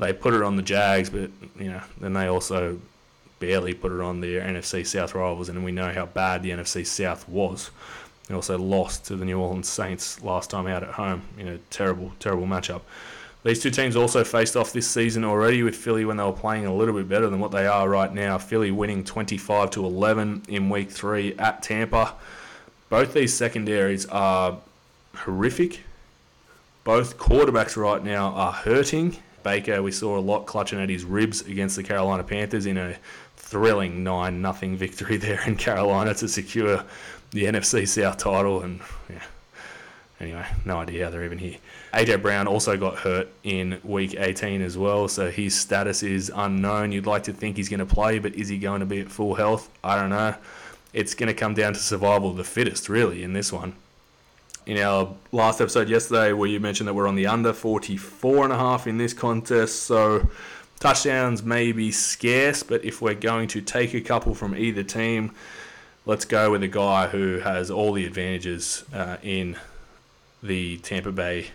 they 0.00 0.12
put 0.12 0.34
it 0.34 0.42
on 0.42 0.56
the 0.56 0.62
Jags, 0.62 1.10
but 1.10 1.30
you 1.56 1.70
know, 1.70 1.82
then 2.00 2.14
they 2.14 2.26
also 2.26 2.80
barely 3.38 3.72
put 3.72 3.92
it 3.92 4.00
on 4.00 4.20
their 4.20 4.40
NFC 4.40 4.84
South 4.84 5.14
rivals, 5.14 5.48
and 5.48 5.64
we 5.64 5.70
know 5.70 5.92
how 5.92 6.06
bad 6.06 6.42
the 6.42 6.50
NFC 6.50 6.84
South 6.84 7.28
was. 7.28 7.70
They 8.26 8.34
also 8.34 8.58
lost 8.58 9.04
to 9.04 9.14
the 9.14 9.24
New 9.24 9.38
Orleans 9.38 9.68
Saints 9.68 10.24
last 10.24 10.50
time 10.50 10.66
out 10.66 10.82
at 10.82 10.94
home 10.94 11.22
in 11.38 11.46
a 11.46 11.58
terrible, 11.70 12.14
terrible 12.18 12.48
matchup. 12.48 12.80
These 13.42 13.62
two 13.62 13.70
teams 13.70 13.96
also 13.96 14.22
faced 14.22 14.54
off 14.54 14.72
this 14.72 14.86
season 14.86 15.24
already 15.24 15.62
with 15.62 15.74
Philly 15.74 16.04
when 16.04 16.18
they 16.18 16.24
were 16.24 16.32
playing 16.32 16.66
a 16.66 16.74
little 16.74 16.94
bit 16.94 17.08
better 17.08 17.30
than 17.30 17.40
what 17.40 17.52
they 17.52 17.66
are 17.66 17.88
right 17.88 18.12
now. 18.12 18.36
Philly 18.36 18.70
winning 18.70 19.02
25 19.02 19.70
to 19.70 19.86
11 19.86 20.42
in 20.48 20.68
week 20.68 20.90
3 20.90 21.36
at 21.38 21.62
Tampa. 21.62 22.14
Both 22.90 23.14
these 23.14 23.32
secondaries 23.32 24.04
are 24.06 24.58
horrific. 25.14 25.80
Both 26.84 27.16
quarterbacks 27.16 27.76
right 27.76 28.04
now 28.04 28.28
are 28.32 28.52
hurting. 28.52 29.16
Baker, 29.42 29.82
we 29.82 29.92
saw 29.92 30.18
a 30.18 30.20
lot 30.20 30.44
clutching 30.44 30.78
at 30.78 30.90
his 30.90 31.04
ribs 31.04 31.40
against 31.42 31.76
the 31.76 31.82
Carolina 31.82 32.24
Panthers 32.24 32.66
in 32.66 32.76
a 32.76 32.96
thrilling 33.36 34.04
9 34.04 34.42
0 34.42 34.52
victory 34.76 35.16
there 35.16 35.40
in 35.46 35.56
Carolina 35.56 36.12
to 36.14 36.28
secure 36.28 36.84
the 37.30 37.44
NFC 37.44 37.88
South 37.88 38.18
title. 38.18 38.60
And 38.62 38.80
yeah, 39.08 39.22
anyway, 40.20 40.46
no 40.64 40.78
idea 40.78 41.04
how 41.04 41.10
they're 41.10 41.24
even 41.24 41.38
here. 41.38 41.56
AJ 41.94 42.22
Brown 42.22 42.46
also 42.46 42.76
got 42.76 42.98
hurt 42.98 43.28
in 43.42 43.80
week 43.82 44.14
18 44.18 44.60
as 44.62 44.76
well, 44.76 45.08
so 45.08 45.30
his 45.30 45.58
status 45.58 46.02
is 46.02 46.30
unknown. 46.34 46.92
You'd 46.92 47.06
like 47.06 47.24
to 47.24 47.32
think 47.32 47.56
he's 47.56 47.68
going 47.68 47.80
to 47.80 47.86
play, 47.86 48.18
but 48.18 48.34
is 48.34 48.48
he 48.48 48.58
going 48.58 48.80
to 48.80 48.86
be 48.86 49.00
at 49.00 49.10
full 49.10 49.34
health? 49.34 49.70
I 49.82 49.96
don't 49.96 50.10
know. 50.10 50.34
It's 50.92 51.14
going 51.14 51.28
to 51.28 51.34
come 51.34 51.54
down 51.54 51.72
to 51.72 51.78
survival 51.78 52.30
of 52.30 52.36
the 52.36 52.44
fittest, 52.44 52.88
really, 52.88 53.22
in 53.22 53.32
this 53.32 53.52
one. 53.52 53.74
In 54.66 54.76
our 54.78 55.14
last 55.32 55.60
episode 55.60 55.88
yesterday, 55.88 56.32
where 56.32 56.48
you 56.48 56.60
mentioned 56.60 56.88
that 56.88 56.94
we're 56.94 57.08
on 57.08 57.16
the 57.16 57.26
under 57.26 57.52
44 57.52 58.44
and 58.44 58.52
a 58.52 58.58
half 58.58 58.86
in 58.86 58.98
this 58.98 59.14
contest, 59.14 59.84
so 59.84 60.28
touchdowns 60.80 61.42
may 61.42 61.72
be 61.72 61.90
scarce, 61.90 62.62
but 62.62 62.84
if 62.84 63.00
we're 63.00 63.14
going 63.14 63.48
to 63.48 63.60
take 63.62 63.94
a 63.94 64.00
couple 64.00 64.34
from 64.34 64.54
either 64.54 64.82
team, 64.82 65.32
let's 66.04 66.24
go 66.24 66.50
with 66.50 66.62
a 66.62 66.68
guy 66.68 67.06
who 67.06 67.38
has 67.38 67.70
all 67.70 67.92
the 67.92 68.04
advantages 68.04 68.84
uh, 68.92 69.16
in 69.22 69.56
the 70.42 70.78
Tampa 70.78 71.12
Bay 71.12 71.46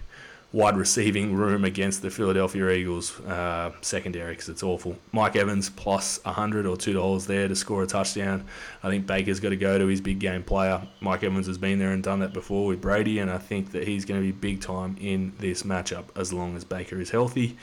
wide 0.56 0.78
receiving 0.78 1.36
room 1.36 1.66
against 1.66 2.02
the 2.02 2.10
Philadelphia 2.10 2.70
Eagles 2.70 3.20
uh, 3.22 3.74
secondary 3.82 4.32
because 4.32 4.48
it's 4.48 4.64
awful. 4.64 4.96
Mike 5.12 5.36
Evans 5.36 5.70
plus 5.70 6.24
100 6.24 6.66
or 6.66 6.78
$2 6.78 7.28
there 7.28 7.50
to 7.50 7.56
score 7.56 7.84
a 7.84 7.88
touchdown. 7.88 8.46
I 8.82 8.90
think 8.90 9.06
Baker's 9.06 9.42
got 9.42 9.50
to 9.50 9.58
go 9.58 9.78
to 9.78 9.86
his 9.88 10.00
big 10.00 10.20
game 10.20 10.44
player. 10.44 10.82
Mike 11.02 11.24
Evans 11.24 11.48
has 11.48 11.58
been 11.58 11.78
there 11.78 11.92
and 11.92 12.02
done 12.02 12.20
that 12.20 12.32
before 12.32 12.68
with 12.68 12.80
Brady, 12.80 13.20
and 13.20 13.30
I 13.30 13.38
think 13.38 13.74
that 13.74 13.86
he's 13.86 14.06
going 14.06 14.22
to 14.22 14.26
be 14.26 14.32
big 14.32 14.62
time 14.62 14.96
in 15.02 15.34
this 15.40 15.64
matchup 15.64 16.06
as 16.16 16.32
long 16.32 16.56
as 16.56 16.64
Baker 16.64 17.02
is 17.02 17.10
healthy. 17.10 17.58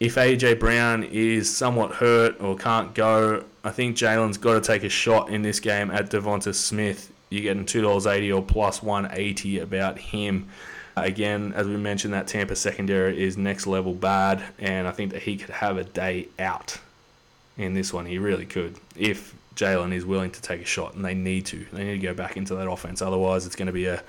If 0.00 0.16
AJ 0.16 0.58
Brown 0.58 1.04
is 1.04 1.54
somewhat 1.54 1.92
hurt 1.92 2.40
or 2.40 2.56
can't 2.56 2.94
go, 2.94 3.44
I 3.62 3.70
think 3.70 3.96
Jalen's 3.96 4.38
got 4.38 4.54
to 4.54 4.60
take 4.60 4.82
a 4.82 4.88
shot 4.88 5.28
in 5.28 5.42
this 5.42 5.60
game 5.60 5.90
at 5.92 6.10
DeVonta 6.10 6.52
Smith. 6.52 7.12
You're 7.30 7.42
getting 7.42 7.64
$2.80 7.64 8.36
or 8.36 8.42
plus 8.42 8.82
180 8.82 9.60
about 9.60 9.98
him. 9.98 10.48
Again, 10.96 11.52
as 11.54 11.66
we 11.66 11.76
mentioned, 11.76 12.12
that 12.12 12.26
Tampa 12.26 12.56
secondary 12.56 13.22
is 13.22 13.38
next 13.38 13.66
level 13.66 13.94
bad, 13.94 14.42
and 14.58 14.86
I 14.86 14.90
think 14.90 15.12
that 15.12 15.22
he 15.22 15.36
could 15.36 15.50
have 15.50 15.78
a 15.78 15.84
day 15.84 16.28
out 16.38 16.78
in 17.56 17.74
this 17.74 17.92
one. 17.92 18.06
He 18.06 18.18
really 18.18 18.44
could 18.44 18.76
if 18.96 19.34
Jalen 19.54 19.92
is 19.92 20.04
willing 20.04 20.32
to 20.32 20.42
take 20.42 20.60
a 20.60 20.64
shot, 20.64 20.94
and 20.94 21.04
they 21.04 21.14
need 21.14 21.46
to. 21.46 21.64
They 21.72 21.84
need 21.84 22.00
to 22.00 22.06
go 22.06 22.14
back 22.14 22.36
into 22.36 22.56
that 22.56 22.68
offense. 22.68 23.00
Otherwise, 23.00 23.46
it's 23.46 23.56
going 23.56 23.66
to 23.66 23.72
be 23.72 23.86
a 23.86 24.02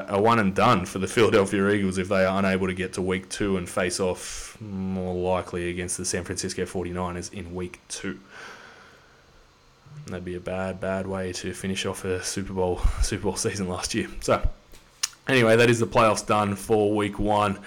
a 0.00 0.20
one 0.20 0.38
and 0.38 0.54
done 0.54 0.86
for 0.86 0.98
the 0.98 1.08
Philadelphia 1.08 1.68
Eagles 1.70 1.98
if 1.98 2.08
they 2.08 2.24
are 2.24 2.38
unable 2.38 2.66
to 2.66 2.74
get 2.74 2.92
to 2.94 3.02
week 3.02 3.28
two 3.28 3.56
and 3.56 3.68
face 3.68 4.00
off 4.00 4.56
more 4.60 5.14
likely 5.14 5.70
against 5.70 5.96
the 5.96 6.04
San 6.04 6.24
Francisco 6.24 6.64
49ers 6.64 7.32
in 7.32 7.54
week 7.54 7.80
two. 7.88 8.18
That'd 10.06 10.24
be 10.24 10.36
a 10.36 10.40
bad, 10.40 10.80
bad 10.80 11.06
way 11.06 11.32
to 11.34 11.52
finish 11.52 11.84
off 11.86 12.04
a 12.04 12.22
Super 12.22 12.52
Bowl 12.52 12.80
Super 13.02 13.24
Bowl 13.24 13.36
season 13.36 13.68
last 13.68 13.94
year. 13.94 14.08
So 14.20 14.48
Anyway, 15.28 15.56
that 15.56 15.68
is 15.68 15.78
the 15.78 15.86
playoffs 15.86 16.26
done 16.26 16.54
for 16.54 16.94
week 16.96 17.18
one. 17.18 17.58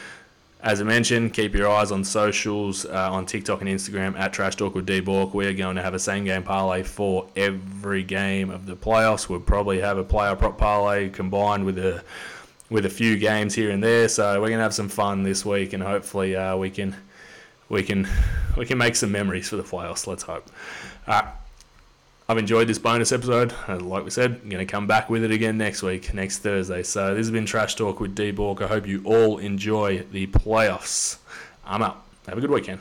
As 0.64 0.82
I 0.82 0.84
mentioned, 0.84 1.36
keep 1.36 1.54
your 1.54 1.70
eyes 1.70 1.92
on 1.92 2.04
socials 2.04 2.86
uh, 2.86 3.12
on 3.12 3.28
TikTok 3.28 3.62
and 3.62 3.70
Instagram 3.70 4.18
at 4.18 4.34
Trash 4.34 4.56
Talk 4.56 4.74
with 4.74 4.88
D 4.88 5.00
Bork. 5.00 5.36
We're 5.36 5.54
going 5.54 5.76
to 5.76 5.82
have 5.84 5.94
a 5.94 6.00
same 6.00 6.26
game 6.26 6.42
parlay 6.42 6.82
for 6.82 7.28
every 7.36 8.02
game 8.02 8.50
of 8.50 8.66
the 8.66 8.76
playoffs. 8.76 9.30
We'll 9.30 9.42
probably 9.42 9.80
have 9.80 10.00
a 10.00 10.04
player 10.04 10.36
prop 10.36 10.58
parlay 10.58 11.10
combined 11.10 11.66
with 11.66 11.78
a 11.78 12.04
with 12.72 12.86
a 12.88 12.90
few 12.90 13.18
games 13.18 13.54
here 13.54 13.70
and 13.70 13.84
there. 13.84 14.08
So 14.08 14.42
we're 14.42 14.50
gonna 14.50 14.64
have 14.64 14.74
some 14.74 14.90
fun 14.90 15.22
this 15.24 15.46
week, 15.46 15.74
and 15.74 15.84
hopefully 15.84 16.36
uh, 16.36 16.58
we 16.58 16.72
can 16.72 16.96
we 17.70 17.84
can 17.84 18.08
we 18.58 18.66
can 18.66 18.80
make 18.80 18.96
some 18.96 19.12
memories 19.12 19.50
for 19.50 19.56
the 19.56 19.64
playoffs. 19.64 20.08
Let's 20.08 20.24
hope. 20.24 20.50
Right. 21.08 21.26
I've 22.32 22.38
enjoyed 22.38 22.70
this 22.70 22.80
bonus 22.80 23.12
episode. 23.12 23.54
Like 23.68 24.06
we 24.06 24.10
said, 24.10 24.40
I'm 24.42 24.48
going 24.48 24.66
to 24.66 24.72
come 24.72 24.88
back 24.88 25.10
with 25.10 25.26
it 25.26 25.32
again 25.32 25.58
next 25.58 25.84
week, 25.84 26.14
next 26.14 26.38
Thursday. 26.38 26.82
So 26.82 27.10
this 27.14 27.26
has 27.26 27.32
been 27.32 27.46
Trash 27.46 27.76
Talk 27.76 28.00
with 28.00 28.16
D 28.16 28.32
Bork. 28.32 28.62
I 28.62 28.68
hope 28.68 28.88
you 28.88 29.02
all 29.04 29.38
enjoy 29.38 30.06
the 30.14 30.28
playoffs. 30.28 31.18
I'm 31.66 31.84
out. 31.84 32.06
Have 32.28 32.38
a 32.38 32.42
good 32.42 32.50
weekend. 32.50 32.80